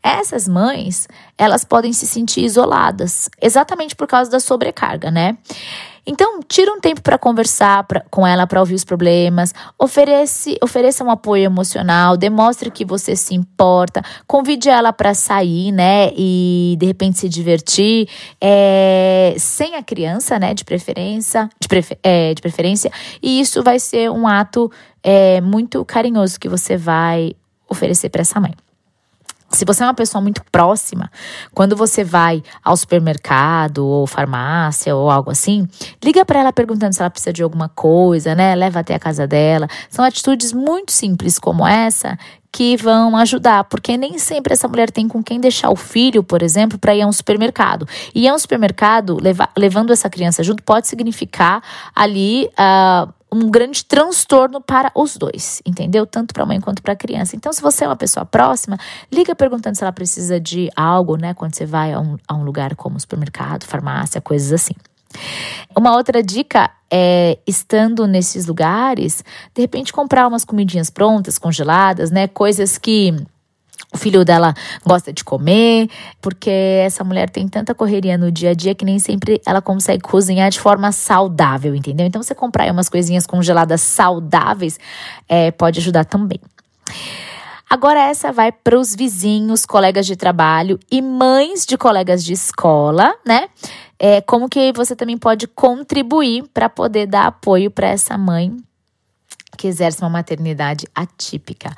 Essas 0.03 0.49
mães, 0.49 1.09
elas 1.37 1.65
podem 1.65 1.93
se 1.93 2.07
sentir 2.07 2.45
isoladas, 2.45 3.29
exatamente 3.41 3.95
por 3.95 4.07
causa 4.07 4.31
da 4.31 4.41
sobrecarga, 4.41 5.11
né? 5.11 5.37
Então, 6.07 6.39
tira 6.47 6.73
um 6.73 6.81
tempo 6.81 7.03
para 7.03 7.19
conversar 7.19 7.83
pra, 7.83 8.01
com 8.09 8.25
ela, 8.25 8.47
para 8.47 8.61
ouvir 8.61 8.75
os 8.75 8.85
problemas, 8.85 9.53
oferece, 9.77 10.57
ofereça 10.63 11.03
um 11.03 11.11
apoio 11.11 11.43
emocional, 11.43 12.17
demonstre 12.17 12.71
que 12.71 12.85
você 12.85 13.17
se 13.17 13.35
importa, 13.35 14.03
convide 14.25 14.69
ela 14.69 14.93
para 14.93 15.15
sair, 15.15 15.73
né, 15.73 16.13
e 16.17 16.77
de 16.79 16.87
repente 16.87 17.19
se 17.19 17.29
divertir, 17.29 18.09
é, 18.41 19.35
sem 19.37 19.75
a 19.75 19.83
criança, 19.83 20.39
né, 20.39 20.55
de 20.55 20.65
preferência, 20.65 21.51
de, 21.61 21.67
prefer, 21.67 21.99
é, 22.05 22.33
de 22.33 22.41
preferência, 22.41 22.93
e 23.21 23.41
isso 23.41 23.61
vai 23.65 23.81
ser 23.81 24.09
um 24.09 24.29
ato 24.29 24.71
é, 25.03 25.41
muito 25.41 25.85
carinhoso 25.85 26.39
que 26.39 26.49
você 26.49 26.77
vai 26.77 27.35
oferecer 27.69 28.11
para 28.11 28.23
essa 28.23 28.39
mãe. 28.39 28.55
Se 29.51 29.65
você 29.65 29.83
é 29.83 29.87
uma 29.87 29.95
pessoa 29.95 30.21
muito 30.21 30.43
próxima, 30.51 31.11
quando 31.55 31.77
você 31.77 32.03
vai 32.03 32.43
ao 32.65 32.77
supermercado 32.77 33.87
ou 33.87 34.07
farmácia 34.07 34.95
ou 34.95 35.11
algo 35.11 35.31
assim, 35.31 35.69
liga 36.03 36.25
para 36.25 36.41
ela 36.41 36.53
perguntando 36.53 36.93
se 36.93 37.01
ela 37.01 37.11
precisa 37.11 37.33
de 37.33 37.43
alguma 37.43 37.69
coisa, 37.69 38.35
né? 38.35 38.55
Leva 38.55 38.81
até 38.81 38.95
a 38.95 38.99
casa 38.99 39.27
dela. 39.27 39.69
São 39.89 40.05
atitudes 40.05 40.53
muito 40.53 40.93
simples 40.93 41.39
como 41.39 41.67
essa 41.67 42.19
que 42.57 42.75
vão 42.75 43.15
ajudar, 43.19 43.65
porque 43.65 43.99
nem 43.99 44.19
sempre 44.19 44.55
essa 44.55 44.67
mulher 44.67 44.91
tem 44.91 45.07
com 45.07 45.23
quem 45.23 45.39
deixar 45.39 45.69
o 45.69 45.77
filho, 45.77 46.25
por 46.25 46.43
exemplo, 46.43 46.79
para 46.79 46.95
ir 46.95 47.03
a 47.03 47.07
um 47.07 47.13
supermercado. 47.13 47.87
E 48.15 48.25
ir 48.25 48.29
a 48.29 48.35
um 48.35 48.39
supermercado, 48.39 49.19
leva, 49.21 49.47
levando 49.55 49.93
essa 49.93 50.09
criança 50.09 50.43
junto, 50.43 50.63
pode 50.63 50.89
significar 50.89 51.63
ali 51.95 52.49
uh, 52.53 53.13
um 53.33 53.51
grande 53.51 53.85
transtorno 53.85 54.61
para 54.61 54.91
os 54.95 55.17
dois, 55.17 55.61
entendeu? 55.67 56.07
Tanto 56.07 56.33
para 56.33 56.45
a 56.45 56.47
mãe 56.47 56.61
quanto 56.61 56.83
para 56.83 56.93
a 56.93 56.97
criança. 56.97 57.35
Então, 57.35 57.53
se 57.53 57.61
você 57.61 57.85
é 57.85 57.89
uma 57.89 57.97
pessoa 57.97 58.25
próxima, 58.25 58.79
liga 59.13 59.35
perguntando 59.35 59.77
se 59.77 59.83
ela 59.83 59.93
precisa 59.93 60.39
de 60.41 60.71
algo, 60.77 61.17
né? 61.17 61.35
Quando 61.35 61.55
você 61.55 61.67
vai 61.67 61.93
a 61.93 62.01
um, 62.01 62.17
a 62.27 62.35
um 62.35 62.45
lugar 62.45 62.75
como 62.77 62.99
supermercado, 62.99 63.65
farmácia, 63.65 64.21
coisas 64.21 64.53
assim. 64.53 64.75
Uma 65.77 65.97
outra 65.97 66.23
dica 66.23 66.71
é, 66.91 67.39
estando 67.47 68.07
nesses 68.07 68.47
lugares, 68.47 69.25
de 69.55 69.61
repente 69.61 69.93
comprar 69.93 70.27
umas 70.27 70.45
comidinhas 70.45 70.91
prontas, 70.91 71.39
congeladas, 71.39 72.11
né? 72.11 72.29
Coisas 72.29 72.79
que 72.79 73.15
o 73.97 73.99
filho 73.99 74.25
dela 74.25 74.55
gosta 74.85 75.13
de 75.13 75.25
comer, 75.25 75.89
porque 76.21 76.51
essa 76.51 77.03
mulher 77.03 77.29
tem 77.29 77.49
tanta 77.49 77.75
correria 77.75 78.17
no 78.17 78.31
dia 78.31 78.51
a 78.51 78.55
dia 78.55 78.75
que 78.75 78.85
nem 78.85 78.99
sempre 78.99 79.41
ela 79.45 79.61
consegue 79.61 80.03
cozinhar 80.03 80.51
de 80.51 80.61
forma 80.61 80.93
saudável, 80.93 81.75
entendeu? 81.75 82.07
Então, 82.07 82.23
você 82.23 82.35
comprar 82.35 82.71
umas 82.71 82.89
coisinhas 82.89 83.27
congeladas 83.27 83.81
saudáveis 83.81 84.79
é, 85.29 85.51
pode 85.51 85.81
ajudar 85.81 86.05
também. 86.05 86.39
Agora, 87.69 87.99
essa 87.99 88.31
vai 88.31 88.53
para 88.53 88.79
os 88.79 88.95
vizinhos, 88.95 89.67
colegas 89.67 90.07
de 90.07 90.15
trabalho 90.15 90.79
e 90.89 91.03
mães 91.03 91.67
de 91.67 91.77
colegas 91.77 92.25
de 92.25 92.33
escola, 92.33 93.13
né? 93.27 93.49
É, 93.99 94.21
como 94.21 94.49
que 94.49 94.73
você 94.73 94.95
também 94.95 95.19
pode 95.19 95.49
contribuir 95.49 96.45
para 96.55 96.69
poder 96.69 97.07
dar 97.07 97.27
apoio 97.27 97.71
para 97.71 97.89
essa 97.89 98.17
mãe 98.17 98.57
que 99.57 99.67
exerce 99.67 100.01
uma 100.01 100.11
maternidade 100.11 100.87
atípica. 100.95 101.75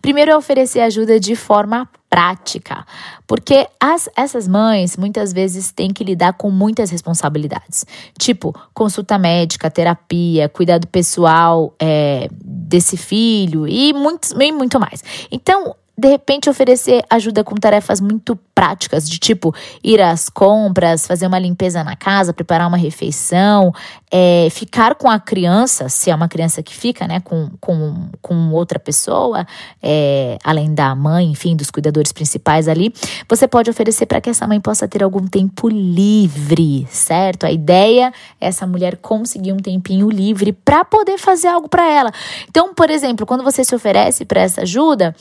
Primeiro 0.00 0.30
é 0.30 0.36
oferecer 0.36 0.80
ajuda 0.80 1.18
de 1.18 1.34
forma 1.34 1.88
prática, 2.08 2.84
porque 3.26 3.66
as, 3.80 4.08
essas 4.14 4.46
mães 4.46 4.98
muitas 4.98 5.32
vezes 5.32 5.72
têm 5.72 5.92
que 5.92 6.04
lidar 6.04 6.34
com 6.34 6.50
muitas 6.50 6.90
responsabilidades, 6.90 7.86
tipo 8.18 8.54
consulta 8.74 9.18
médica, 9.18 9.70
terapia, 9.70 10.48
cuidado 10.48 10.86
pessoal 10.86 11.74
é, 11.80 12.28
desse 12.44 12.98
filho 12.98 13.66
e 13.66 13.94
muito, 13.94 14.28
e 14.38 14.52
muito 14.52 14.78
mais. 14.78 15.02
Então, 15.30 15.74
de 15.96 16.08
repente 16.08 16.48
oferecer 16.48 17.04
ajuda 17.10 17.44
com 17.44 17.54
tarefas 17.54 18.00
muito 18.00 18.38
práticas, 18.54 19.08
de 19.08 19.18
tipo 19.18 19.54
ir 19.84 20.00
às 20.00 20.28
compras, 20.28 21.06
fazer 21.06 21.26
uma 21.26 21.38
limpeza 21.38 21.84
na 21.84 21.94
casa, 21.94 22.32
preparar 22.32 22.66
uma 22.66 22.76
refeição, 22.76 23.72
é, 24.10 24.48
ficar 24.50 24.94
com 24.94 25.10
a 25.10 25.18
criança, 25.18 25.88
se 25.88 26.10
é 26.10 26.14
uma 26.14 26.28
criança 26.28 26.62
que 26.62 26.74
fica, 26.74 27.06
né, 27.06 27.20
com, 27.20 27.50
com, 27.60 28.08
com 28.20 28.50
outra 28.52 28.78
pessoa, 28.78 29.46
é, 29.82 30.38
além 30.44 30.74
da 30.74 30.94
mãe, 30.94 31.30
enfim, 31.30 31.56
dos 31.56 31.70
cuidadores 31.70 32.12
principais 32.12 32.68
ali, 32.68 32.92
você 33.28 33.46
pode 33.46 33.68
oferecer 33.70 34.06
para 34.06 34.20
que 34.20 34.30
essa 34.30 34.46
mãe 34.46 34.60
possa 34.60 34.88
ter 34.88 35.02
algum 35.02 35.26
tempo 35.26 35.68
livre, 35.68 36.86
certo? 36.90 37.44
A 37.44 37.50
ideia 37.50 38.12
é 38.40 38.48
essa 38.48 38.66
mulher 38.66 38.96
conseguir 38.96 39.52
um 39.52 39.58
tempinho 39.58 40.10
livre 40.10 40.52
para 40.52 40.84
poder 40.84 41.18
fazer 41.18 41.48
algo 41.48 41.68
para 41.68 41.90
ela. 41.90 42.10
Então, 42.48 42.74
por 42.74 42.90
exemplo, 42.90 43.26
quando 43.26 43.42
você 43.42 43.64
se 43.64 43.74
oferece 43.74 44.24
para 44.24 44.42
essa 44.42 44.62
ajuda, 44.62 45.14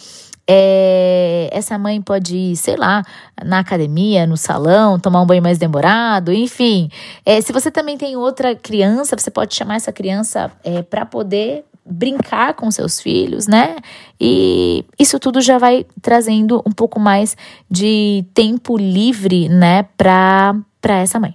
é, 0.48 1.50
essa 1.51 1.77
mãe 1.77 2.01
pode 2.01 2.36
ir, 2.36 2.55
sei 2.55 2.75
lá, 2.75 3.03
na 3.43 3.60
academia, 3.60 4.25
no 4.27 4.38
salão, 4.38 5.00
tomar 5.00 5.21
um 5.21 5.25
banho 5.25 5.41
mais 5.41 5.57
demorado, 5.57 6.33
enfim. 6.33 6.89
É, 7.25 7.39
se 7.41 7.53
você 7.53 7.71
também 7.71 7.98
tem 7.98 8.15
outra 8.15 8.55
criança, 8.55 9.17
você 9.17 9.31
pode 9.31 9.55
chamar 9.55 9.75
essa 9.75 9.91
criança 9.91 10.51
é, 10.63 10.81
para 10.81 11.05
poder 11.05 11.63
brincar 11.86 12.53
com 12.53 12.69
seus 12.69 13.01
filhos, 13.01 13.48
né? 13.48 13.75
E 14.19 14.86
isso 15.00 15.19
tudo 15.19 15.41
já 15.41 15.57
vai 15.57 15.86
trazendo 16.01 16.62
um 16.65 16.71
pouco 16.71 17.00
mais 17.00 17.36
de 17.69 18.24
tempo 18.33 18.77
livre, 18.77 19.50
né, 19.50 19.83
para 19.98 20.63
essa 20.83 21.19
mãe. 21.19 21.33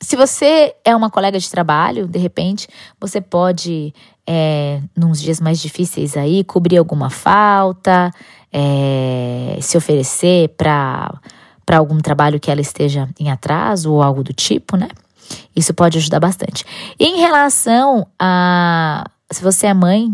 Se 0.00 0.14
você 0.16 0.74
é 0.84 0.94
uma 0.94 1.10
colega 1.10 1.38
de 1.38 1.50
trabalho, 1.50 2.06
de 2.06 2.18
repente, 2.18 2.68
você 3.00 3.20
pode, 3.20 3.92
é, 4.26 4.80
nos 4.96 5.20
dias 5.20 5.40
mais 5.40 5.60
difíceis 5.60 6.16
aí, 6.16 6.44
cobrir 6.44 6.78
alguma 6.78 7.10
falta, 7.10 8.12
é, 8.52 9.58
se 9.60 9.76
oferecer 9.76 10.50
para 10.50 11.20
algum 11.72 11.98
trabalho 11.98 12.38
que 12.38 12.50
ela 12.50 12.60
esteja 12.60 13.08
em 13.18 13.30
atraso 13.30 13.92
ou 13.92 14.02
algo 14.02 14.22
do 14.22 14.32
tipo, 14.32 14.76
né? 14.76 14.88
Isso 15.54 15.74
pode 15.74 15.98
ajudar 15.98 16.20
bastante. 16.20 16.64
Em 16.98 17.18
relação 17.18 18.06
a 18.18 19.04
se 19.30 19.42
você 19.42 19.66
é 19.66 19.74
mãe 19.74 20.08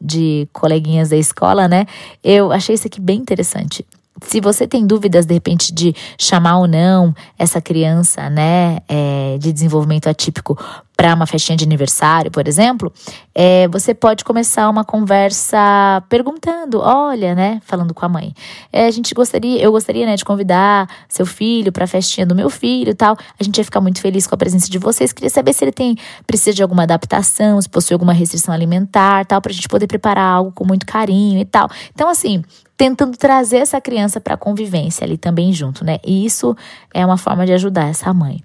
de 0.00 0.48
coleguinhas 0.52 1.10
da 1.10 1.16
escola, 1.16 1.68
né? 1.68 1.86
Eu 2.24 2.52
achei 2.52 2.74
isso 2.74 2.86
aqui 2.86 3.00
bem 3.00 3.18
interessante 3.18 3.84
se 4.22 4.40
você 4.40 4.66
tem 4.66 4.86
dúvidas, 4.86 5.26
de 5.26 5.34
repente, 5.34 5.72
de 5.72 5.94
chamar 6.18 6.58
ou 6.58 6.66
não 6.66 7.14
essa 7.38 7.60
criança, 7.60 8.28
né, 8.30 8.78
é, 8.88 9.36
de 9.38 9.52
desenvolvimento 9.52 10.08
atípico 10.08 10.58
para 10.96 11.14
uma 11.14 11.26
festinha 11.26 11.56
de 11.56 11.64
aniversário, 11.64 12.30
por 12.30 12.48
exemplo, 12.48 12.90
é, 13.34 13.68
você 13.68 13.92
pode 13.94 14.24
começar 14.24 14.68
uma 14.70 14.82
conversa 14.82 16.02
perguntando, 16.08 16.80
olha, 16.80 17.34
né, 17.34 17.60
falando 17.64 17.92
com 17.92 18.06
a 18.06 18.08
mãe, 18.08 18.32
é, 18.72 18.86
a 18.86 18.90
gente 18.90 19.12
gostaria, 19.14 19.60
eu 19.60 19.70
gostaria, 19.70 20.06
né, 20.06 20.16
de 20.16 20.24
convidar 20.24 20.88
seu 21.06 21.26
filho 21.26 21.70
para 21.70 21.84
a 21.84 21.86
festinha 21.86 22.26
do 22.26 22.34
meu 22.34 22.48
filho, 22.48 22.94
tal. 22.94 23.16
A 23.38 23.44
gente 23.44 23.58
ia 23.58 23.64
ficar 23.64 23.80
muito 23.80 24.00
feliz 24.00 24.26
com 24.26 24.34
a 24.34 24.38
presença 24.38 24.70
de 24.70 24.78
vocês. 24.78 25.12
Queria 25.12 25.28
saber 25.28 25.52
se 25.52 25.64
ele 25.64 25.72
tem 25.72 25.96
precisa 26.26 26.54
de 26.54 26.62
alguma 26.62 26.84
adaptação, 26.84 27.60
se 27.60 27.68
possui 27.68 27.92
alguma 27.92 28.14
restrição 28.14 28.54
alimentar, 28.54 29.26
tal, 29.26 29.42
para 29.42 29.52
a 29.52 29.54
gente 29.54 29.68
poder 29.68 29.86
preparar 29.86 30.24
algo 30.24 30.50
com 30.52 30.64
muito 30.64 30.86
carinho 30.86 31.38
e 31.38 31.44
tal. 31.44 31.68
Então, 31.92 32.08
assim, 32.08 32.42
tentando 32.76 33.16
trazer 33.16 33.58
essa 33.58 33.80
criança 33.80 34.20
para 34.20 34.34
a 34.34 34.36
convivência 34.36 35.04
ali 35.04 35.16
também 35.16 35.52
junto, 35.52 35.84
né? 35.84 35.98
E 36.04 36.24
isso 36.24 36.56
é 36.92 37.04
uma 37.04 37.16
forma 37.16 37.44
de 37.44 37.52
ajudar 37.52 37.88
essa 37.88 38.12
mãe. 38.14 38.42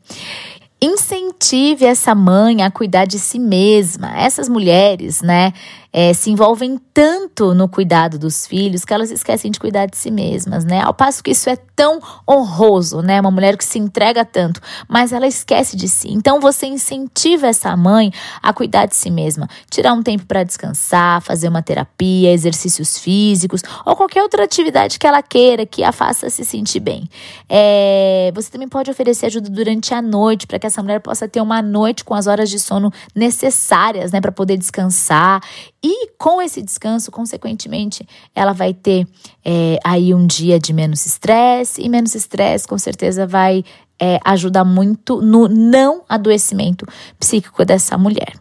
Incentive 0.84 1.86
essa 1.86 2.16
mãe 2.16 2.64
a 2.64 2.72
cuidar 2.72 3.06
de 3.06 3.20
si 3.20 3.38
mesma. 3.38 4.18
Essas 4.18 4.50
mulheres, 4.50 5.22
né, 5.22 5.54
é, 5.94 6.14
se 6.14 6.32
envolvem 6.32 6.80
tanto 6.94 7.54
no 7.54 7.68
cuidado 7.68 8.18
dos 8.18 8.48
filhos 8.48 8.86
que 8.86 8.94
elas 8.94 9.12
esquecem 9.12 9.52
de 9.52 9.60
cuidar 9.60 9.88
de 9.88 9.98
si 9.98 10.10
mesmas, 10.10 10.64
né? 10.64 10.82
Ao 10.82 10.94
passo 10.94 11.24
que 11.24 11.32
isso 11.32 11.50
é 11.50 11.58
tão 11.76 12.00
honroso, 12.30 13.02
né? 13.02 13.20
Uma 13.20 13.32
mulher 13.32 13.58
que 13.58 13.66
se 13.66 13.78
entrega 13.78 14.24
tanto, 14.24 14.62
mas 14.88 15.12
ela 15.12 15.28
esquece 15.28 15.76
de 15.76 15.90
si. 15.90 16.10
Então 16.10 16.40
você 16.40 16.66
incentiva 16.66 17.48
essa 17.48 17.76
mãe 17.76 18.12
a 18.42 18.54
cuidar 18.54 18.86
de 18.86 18.96
si 18.96 19.12
mesma, 19.12 19.48
tirar 19.70 19.94
um 19.94 20.02
tempo 20.02 20.26
para 20.26 20.44
descansar, 20.44 21.22
fazer 21.22 21.50
uma 21.50 21.62
terapia, 21.62 22.32
exercícios 22.32 22.98
físicos 22.98 23.62
ou 23.86 23.96
qualquer 23.96 24.24
outra 24.24 24.44
atividade 24.44 24.98
que 24.98 25.06
ela 25.06 25.22
queira 25.22 25.66
que 25.66 25.84
a 25.84 25.92
faça 25.92 26.30
se 26.30 26.46
sentir 26.46 26.80
bem. 26.80 27.10
É, 27.50 28.32
você 28.34 28.50
também 28.50 28.68
pode 28.68 28.90
oferecer 28.90 29.26
ajuda 29.26 29.50
durante 29.50 29.94
a 29.94 30.02
noite 30.02 30.48
para 30.48 30.58
que 30.58 30.68
essa 30.72 30.82
mulher 30.82 31.00
possa 31.00 31.28
ter 31.28 31.42
uma 31.42 31.62
noite 31.62 32.04
com 32.04 32.14
as 32.14 32.28
horas 32.28 32.50
de 32.50 32.60
sono 32.60 32.92
necessárias, 33.14 34.12
né, 34.12 34.20
para 34.20 34.32
poder 34.32 34.58
descansar 34.58 35.42
e 35.84 36.10
com 36.18 36.42
esse 36.42 36.62
descanso, 36.62 37.12
consequentemente, 37.12 38.08
ela 38.36 38.54
vai 38.54 38.74
ter 38.74 39.08
é, 39.44 39.78
aí 39.84 40.14
um 40.14 40.26
dia 40.26 40.60
de 40.60 40.74
menos 40.74 41.06
estresse, 41.06 41.82
e 41.82 41.90
menos 41.90 42.16
estresse 42.16 42.68
com 42.68 42.78
certeza 42.78 43.26
vai 43.26 43.64
é, 44.00 44.20
ajudar 44.26 44.64
muito 44.64 45.22
no 45.22 45.48
não 45.48 46.04
adoecimento 46.08 46.86
psíquico 47.20 47.64
dessa 47.66 47.98
mulher. 47.98 48.34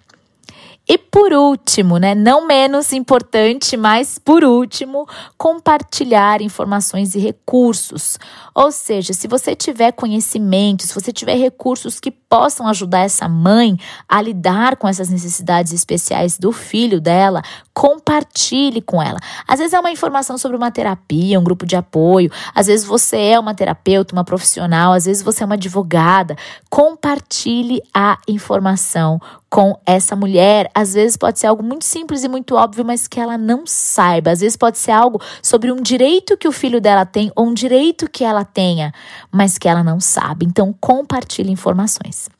E 0.90 0.98
por 0.98 1.32
último, 1.32 1.98
né, 1.98 2.16
não 2.16 2.48
menos 2.48 2.92
importante, 2.92 3.76
mas 3.76 4.18
por 4.18 4.42
último, 4.42 5.06
compartilhar 5.38 6.42
informações 6.42 7.14
e 7.14 7.20
recursos. 7.20 8.18
Ou 8.52 8.72
seja, 8.72 9.12
se 9.12 9.28
você 9.28 9.54
tiver 9.54 9.92
conhecimento, 9.92 10.84
se 10.84 10.92
você 10.92 11.12
tiver 11.12 11.36
recursos 11.36 12.00
que 12.00 12.10
possam 12.10 12.66
ajudar 12.66 13.02
essa 13.02 13.28
mãe 13.28 13.76
a 14.08 14.20
lidar 14.20 14.74
com 14.78 14.88
essas 14.88 15.08
necessidades 15.08 15.72
especiais 15.72 16.36
do 16.36 16.50
filho 16.50 17.00
dela, 17.00 17.40
compartilhe 17.72 18.82
com 18.82 19.00
ela. 19.00 19.20
Às 19.46 19.60
vezes 19.60 19.74
é 19.74 19.78
uma 19.78 19.92
informação 19.92 20.36
sobre 20.36 20.56
uma 20.56 20.72
terapia, 20.72 21.38
um 21.38 21.44
grupo 21.44 21.66
de 21.66 21.76
apoio, 21.76 22.32
às 22.52 22.66
vezes 22.66 22.84
você 22.84 23.16
é 23.16 23.38
uma 23.38 23.54
terapeuta, 23.54 24.12
uma 24.12 24.24
profissional, 24.24 24.92
às 24.92 25.04
vezes 25.04 25.22
você 25.22 25.44
é 25.44 25.46
uma 25.46 25.54
advogada. 25.54 26.34
Compartilhe 26.68 27.80
a 27.94 28.18
informação 28.26 29.20
com 29.50 29.76
essa 29.84 30.14
mulher. 30.14 30.70
Às 30.72 30.94
vezes 30.94 31.16
pode 31.16 31.40
ser 31.40 31.48
algo 31.48 31.62
muito 31.62 31.84
simples 31.84 32.22
e 32.22 32.28
muito 32.28 32.54
óbvio, 32.54 32.84
mas 32.84 33.08
que 33.08 33.18
ela 33.18 33.36
não 33.36 33.66
saiba. 33.66 34.30
Às 34.30 34.40
vezes 34.40 34.56
pode 34.56 34.78
ser 34.78 34.92
algo 34.92 35.20
sobre 35.42 35.72
um 35.72 35.82
direito 35.82 36.36
que 36.36 36.46
o 36.46 36.52
filho 36.52 36.80
dela 36.80 37.04
tem 37.04 37.32
ou 37.34 37.46
um 37.46 37.54
direito 37.54 38.08
que 38.08 38.24
ela 38.24 38.44
tenha, 38.44 38.94
mas 39.30 39.58
que 39.58 39.68
ela 39.68 39.82
não 39.82 39.98
sabe. 39.98 40.46
Então, 40.46 40.72
compartilhe 40.80 41.50
informações. 41.50 42.30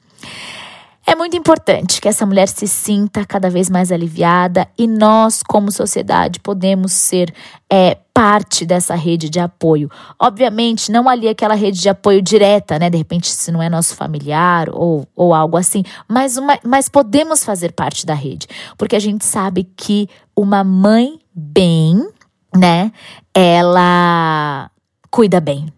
É 1.07 1.17
muito 1.17 1.37
importante 1.37 2.01
que 2.01 2.09
essa 2.09 2.27
mulher 2.27 2.47
se 2.47 2.69
sinta 2.69 3.25
cada 3.25 3.49
vez 3.49 3.71
mais 3.71 3.91
aliviada 3.91 4.69
e 4.79 4.87
nós, 4.87 5.43
como 5.43 5.73
sociedade, 5.73 6.39
podemos 6.39 6.93
ser 6.93 7.35
é, 7.71 7.97
parte 8.15 8.67
dessa 8.67 8.95
rede 8.95 9.31
de 9.31 9.41
apoio. 9.41 9.91
Obviamente, 10.19 10.93
não 10.93 11.09
ali 11.09 11.27
aquela 11.27 11.55
rede 11.55 11.81
de 11.81 11.89
apoio 11.89 12.21
direta, 12.21 12.79
né? 12.79 12.91
De 12.91 12.99
repente, 12.99 13.29
se 13.29 13.51
não 13.51 13.63
é 13.63 13.69
nosso 13.69 13.97
familiar 13.97 14.69
ou, 14.71 15.07
ou 15.17 15.35
algo 15.35 15.57
assim, 15.57 15.83
mas, 16.07 16.37
uma, 16.37 16.59
mas 16.63 16.89
podemos 16.89 17.43
fazer 17.43 17.73
parte 17.73 18.05
da 18.05 18.15
rede, 18.15 18.47
porque 18.77 18.95
a 18.95 19.01
gente 19.01 19.25
sabe 19.25 19.65
que 19.77 20.09
uma 20.37 20.63
mãe 20.63 21.19
bem, 21.35 22.09
né? 22.55 22.93
Ela 23.35 24.71
cuida 25.11 25.41
bem. 25.41 25.73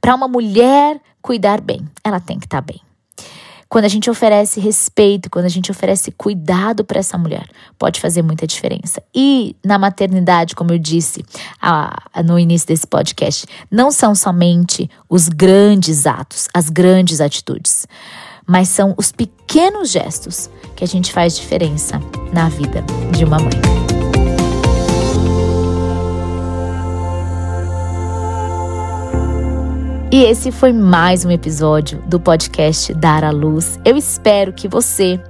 Para 0.00 0.14
uma 0.14 0.28
mulher 0.28 1.00
cuidar 1.22 1.60
bem, 1.60 1.80
ela 2.02 2.20
tem 2.20 2.38
que 2.38 2.46
estar 2.46 2.60
tá 2.60 2.72
bem. 2.72 2.83
Quando 3.68 3.84
a 3.84 3.88
gente 3.88 4.10
oferece 4.10 4.60
respeito, 4.60 5.30
quando 5.30 5.46
a 5.46 5.48
gente 5.50 5.70
oferece 5.70 6.12
cuidado 6.12 6.84
para 6.84 7.00
essa 7.00 7.18
mulher, 7.18 7.46
pode 7.78 8.00
fazer 8.00 8.22
muita 8.22 8.46
diferença. 8.46 9.02
E 9.14 9.56
na 9.64 9.78
maternidade, 9.78 10.54
como 10.54 10.72
eu 10.72 10.78
disse 10.78 11.24
a, 11.60 11.96
a, 12.12 12.22
no 12.22 12.38
início 12.38 12.68
desse 12.68 12.86
podcast, 12.86 13.46
não 13.70 13.90
são 13.90 14.14
somente 14.14 14.88
os 15.08 15.28
grandes 15.28 16.06
atos, 16.06 16.48
as 16.54 16.68
grandes 16.68 17.20
atitudes. 17.20 17.86
mas 18.46 18.68
são 18.68 18.94
os 18.96 19.10
pequenos 19.10 19.90
gestos 19.90 20.50
que 20.76 20.84
a 20.84 20.86
gente 20.86 21.12
faz 21.12 21.36
diferença 21.36 22.00
na 22.32 22.48
vida 22.48 22.84
de 23.16 23.24
uma 23.24 23.38
mãe. 23.38 24.33
E 30.14 30.22
esse 30.26 30.52
foi 30.52 30.72
mais 30.72 31.24
um 31.24 31.30
episódio 31.32 32.00
do 32.06 32.20
podcast 32.20 32.94
Dar 32.94 33.24
à 33.24 33.32
Luz. 33.32 33.80
Eu 33.84 33.96
espero 33.96 34.52
que 34.52 34.68
você, 34.68 35.20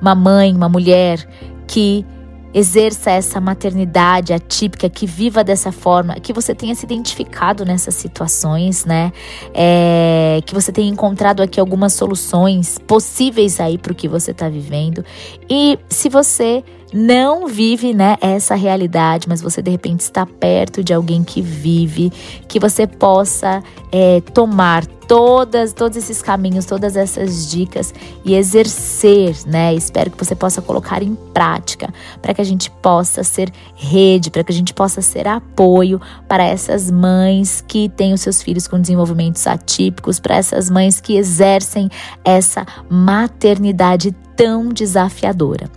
uma 0.00 0.16
mãe, 0.16 0.52
uma 0.52 0.68
mulher 0.68 1.24
que 1.64 2.04
exerça 2.52 3.12
essa 3.12 3.40
maternidade 3.40 4.32
atípica, 4.32 4.90
que 4.90 5.06
viva 5.06 5.44
dessa 5.44 5.70
forma, 5.70 6.16
que 6.16 6.32
você 6.32 6.56
tenha 6.56 6.74
se 6.74 6.84
identificado 6.84 7.64
nessas 7.64 7.94
situações, 7.94 8.84
né? 8.84 9.12
É, 9.54 10.40
que 10.44 10.52
você 10.52 10.72
tenha 10.72 10.90
encontrado 10.90 11.40
aqui 11.40 11.60
algumas 11.60 11.92
soluções 11.92 12.78
possíveis 12.84 13.60
aí 13.60 13.78
para 13.78 13.92
o 13.92 13.94
que 13.94 14.08
você 14.08 14.32
está 14.32 14.48
vivendo. 14.48 15.04
E 15.48 15.78
se 15.88 16.08
você 16.08 16.64
não 16.92 17.46
vive, 17.46 17.94
né, 17.94 18.16
essa 18.20 18.54
realidade, 18.54 19.28
mas 19.28 19.40
você 19.40 19.62
de 19.62 19.70
repente 19.70 20.00
está 20.00 20.26
perto 20.26 20.82
de 20.82 20.92
alguém 20.92 21.24
que 21.24 21.40
vive, 21.40 22.12
que 22.46 22.60
você 22.60 22.86
possa 22.86 23.62
é, 23.90 24.20
tomar 24.32 24.86
todas, 25.12 25.74
todos 25.74 25.98
esses 25.98 26.22
caminhos, 26.22 26.64
todas 26.64 26.96
essas 26.96 27.50
dicas 27.50 27.92
e 28.24 28.34
exercer, 28.34 29.36
né? 29.46 29.74
Espero 29.74 30.10
que 30.10 30.16
você 30.16 30.34
possa 30.34 30.62
colocar 30.62 31.02
em 31.02 31.14
prática 31.34 31.92
para 32.22 32.32
que 32.32 32.40
a 32.40 32.44
gente 32.44 32.70
possa 32.70 33.22
ser 33.22 33.52
rede, 33.74 34.30
para 34.30 34.42
que 34.42 34.50
a 34.50 34.54
gente 34.54 34.72
possa 34.72 35.02
ser 35.02 35.28
apoio 35.28 36.00
para 36.26 36.44
essas 36.44 36.90
mães 36.90 37.62
que 37.68 37.90
têm 37.90 38.14
os 38.14 38.22
seus 38.22 38.42
filhos 38.42 38.66
com 38.66 38.80
desenvolvimentos 38.80 39.46
atípicos, 39.46 40.18
para 40.18 40.36
essas 40.36 40.70
mães 40.70 40.98
que 40.98 41.16
exercem 41.16 41.90
essa 42.24 42.64
maternidade 42.88 44.16
tão 44.36 44.68
desafiadora. 44.68 45.70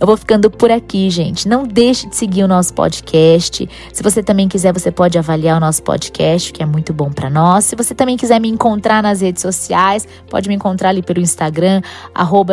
Eu 0.00 0.06
vou 0.06 0.16
ficando 0.16 0.48
por 0.48 0.70
aqui, 0.70 1.10
gente. 1.10 1.48
Não 1.48 1.64
deixe 1.64 2.08
de 2.08 2.14
seguir 2.14 2.44
o 2.44 2.48
nosso 2.48 2.72
podcast. 2.72 3.68
Se 3.92 4.02
você 4.02 4.22
também 4.22 4.46
quiser, 4.46 4.72
você 4.72 4.92
pode 4.92 5.18
avaliar 5.18 5.56
o 5.56 5.60
nosso 5.60 5.82
podcast, 5.82 6.52
que 6.52 6.62
é 6.62 6.66
muito 6.66 6.92
bom 6.92 7.10
para 7.10 7.28
nós. 7.28 7.64
Se 7.64 7.74
você 7.74 7.96
também 7.96 8.16
quiser 8.16 8.40
me 8.40 8.48
encontrar 8.48 9.02
nas 9.02 9.20
redes 9.20 9.42
sociais, 9.42 10.06
pode 10.30 10.48
me 10.48 10.54
encontrar 10.54 10.90
ali 10.90 11.02
pelo 11.02 11.18
Instagram, 11.18 11.82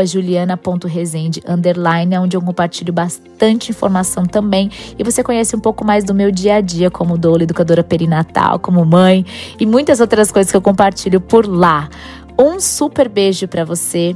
juliana.resende, 0.05 1.43
underline, 1.47 2.17
onde 2.17 2.35
eu 2.35 2.41
compartilho 2.41 2.91
bastante 2.91 3.69
informação 3.69 4.25
também. 4.25 4.71
E 4.97 5.03
você 5.03 5.23
conhece 5.23 5.55
um 5.55 5.59
pouco 5.59 5.85
mais 5.85 6.03
do 6.03 6.15
meu 6.15 6.31
dia 6.31 6.55
a 6.55 6.61
dia 6.61 6.89
como 6.89 7.15
doula, 7.15 7.43
educadora 7.43 7.83
perinatal, 7.83 8.57
como 8.57 8.83
mãe 8.83 9.23
e 9.59 9.67
muitas 9.67 9.99
outras 9.99 10.31
coisas 10.31 10.49
que 10.49 10.57
eu 10.57 10.61
compartilho 10.61 11.21
por 11.21 11.45
lá. 11.45 11.89
Um 12.39 12.59
super 12.59 13.07
beijo 13.07 13.47
para 13.47 13.63
você 13.63 14.15